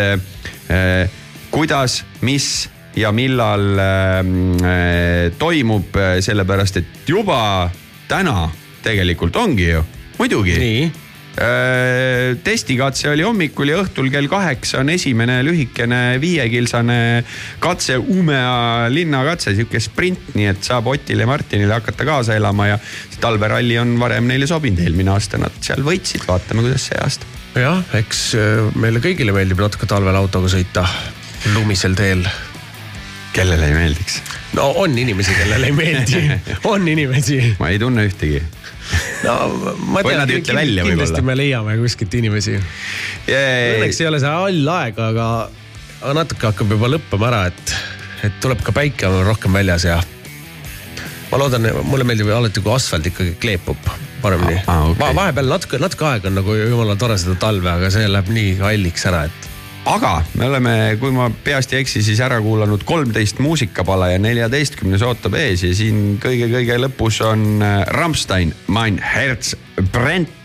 [1.51, 7.69] kuidas, mis ja millal ähm, äh, toimub, sellepärast et juba
[8.11, 8.49] täna
[8.83, 9.85] tegelikult ongi ju,
[10.17, 10.57] muidugi.
[10.59, 10.91] nii,
[12.43, 17.23] testikatse oli hommikul ja õhtul kell kaheksa on esimene lühikene viiekilsane
[17.63, 22.77] katse, Umea linnakatse, sihuke sprint, nii et saab Otile Martinile hakata kaasa elama ja
[23.23, 27.31] talveralli on varem neile sobinud, eelmine aasta nad seal võitsid, vaatame, kuidas see aasta.
[27.55, 30.83] jah, eks äh, meile kõigile meeldib natuke talvel autoga sõita
[31.55, 32.27] lumisel teel.
[33.33, 34.21] Kellele ei meeldiks?
[34.57, 36.21] no on inimesi, kellele ei meeldi,
[36.71, 37.39] on inimesi.
[37.59, 38.41] ma ei tunne ühtegi.
[39.25, 39.35] no
[39.93, 41.25] ma tean kindlasti võib-olla.
[41.31, 42.57] me leiame kuskilt inimesi.
[43.31, 45.27] Õnneks ei ole see hall aeg, aga,
[46.01, 47.75] aga natuke hakkab juba lõppema ära, et,
[48.27, 50.01] et tuleb ka päike on rohkem väljas ja
[51.31, 53.91] ma loodan, mulle meeldib alati, kui asfalt ikkagi kleepub
[54.21, 54.99] paremini aa, okei.
[54.99, 58.57] Va- vahepeal natuke, natuke aega on nagu jumala tore seda talve, aga see läheb nii
[58.59, 59.50] halliks ära, et
[59.89, 65.03] aga me oleme, kui ma peast ei eksi, siis ära kuulanud kolmteist muusikapala ja neljateistkümnes
[65.05, 69.55] ootab ees ja siin kõige-kõige lõpus on äh, Rammstein, Mein Herz
[69.93, 70.37] brennt.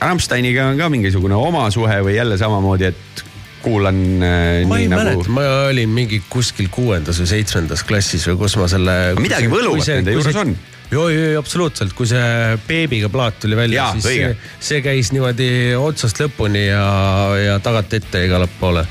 [0.00, 3.24] Rammsteiniga on ka mingisugune oma suhe või jälle samamoodi, et
[3.60, 8.24] kuulan äh, ma nii ei nagu mäleta, ma olin mingi kuskil kuuendas või seitsmendas klassis
[8.30, 8.96] või kus ma selle.
[9.20, 10.54] midagi võluvat nende juures on.
[10.90, 11.08] joo,
[11.38, 14.32] absoluutselt, kui see beebiga plaat tuli välja siis õige.
[14.34, 16.86] see, see käis niimoodi otsast lõpuni ja,
[17.38, 18.84] ja tagant ette igale poole.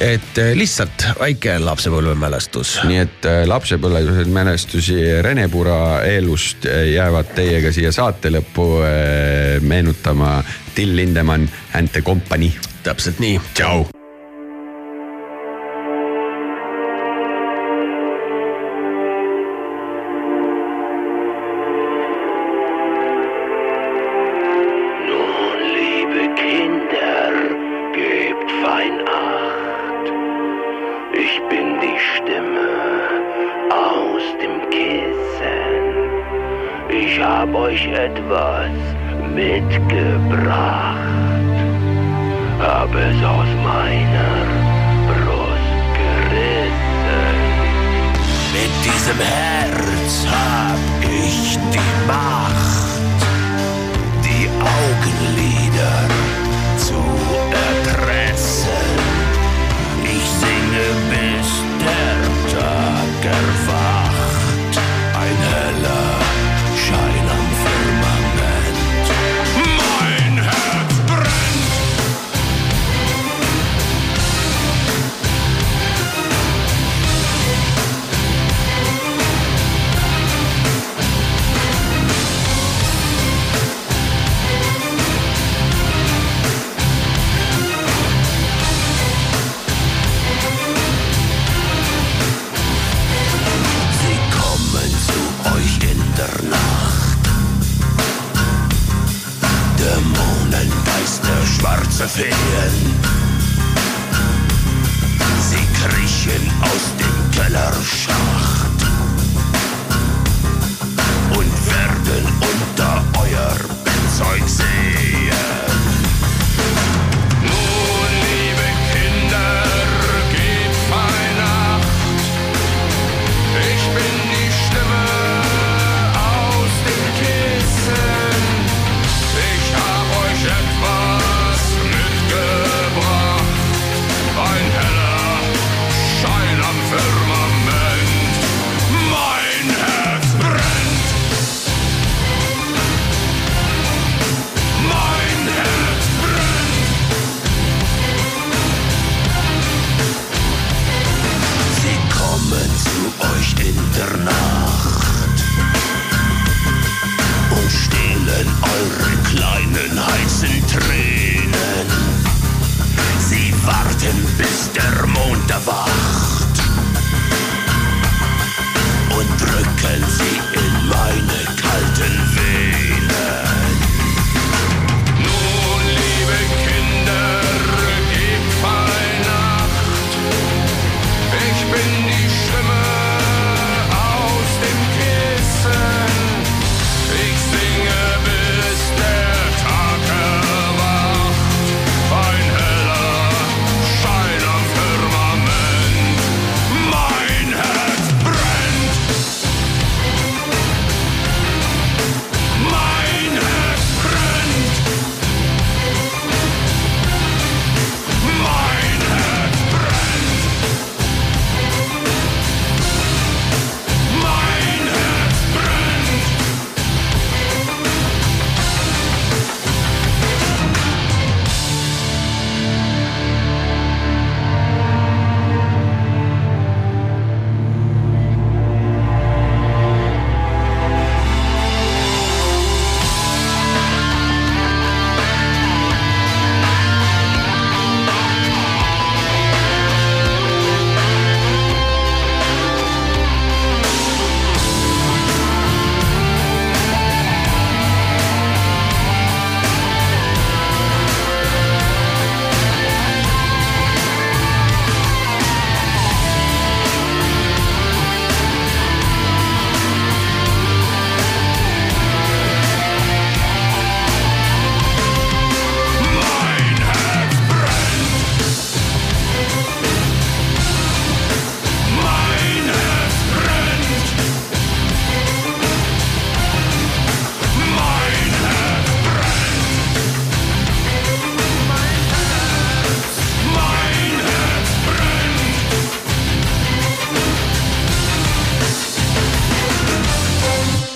[0.00, 2.78] et eh, lihtsalt väike lapsepõlvemälestus.
[2.86, 9.60] nii et äh, lapsepõlvesed mälestusi Rene Pura eelust äh, jäävad teiega siia saate lõppu äh,
[9.60, 10.38] meenutama
[10.74, 12.52] Till Lindemann and the Company.
[12.82, 13.40] täpselt nii.
[13.54, 13.99] tšau.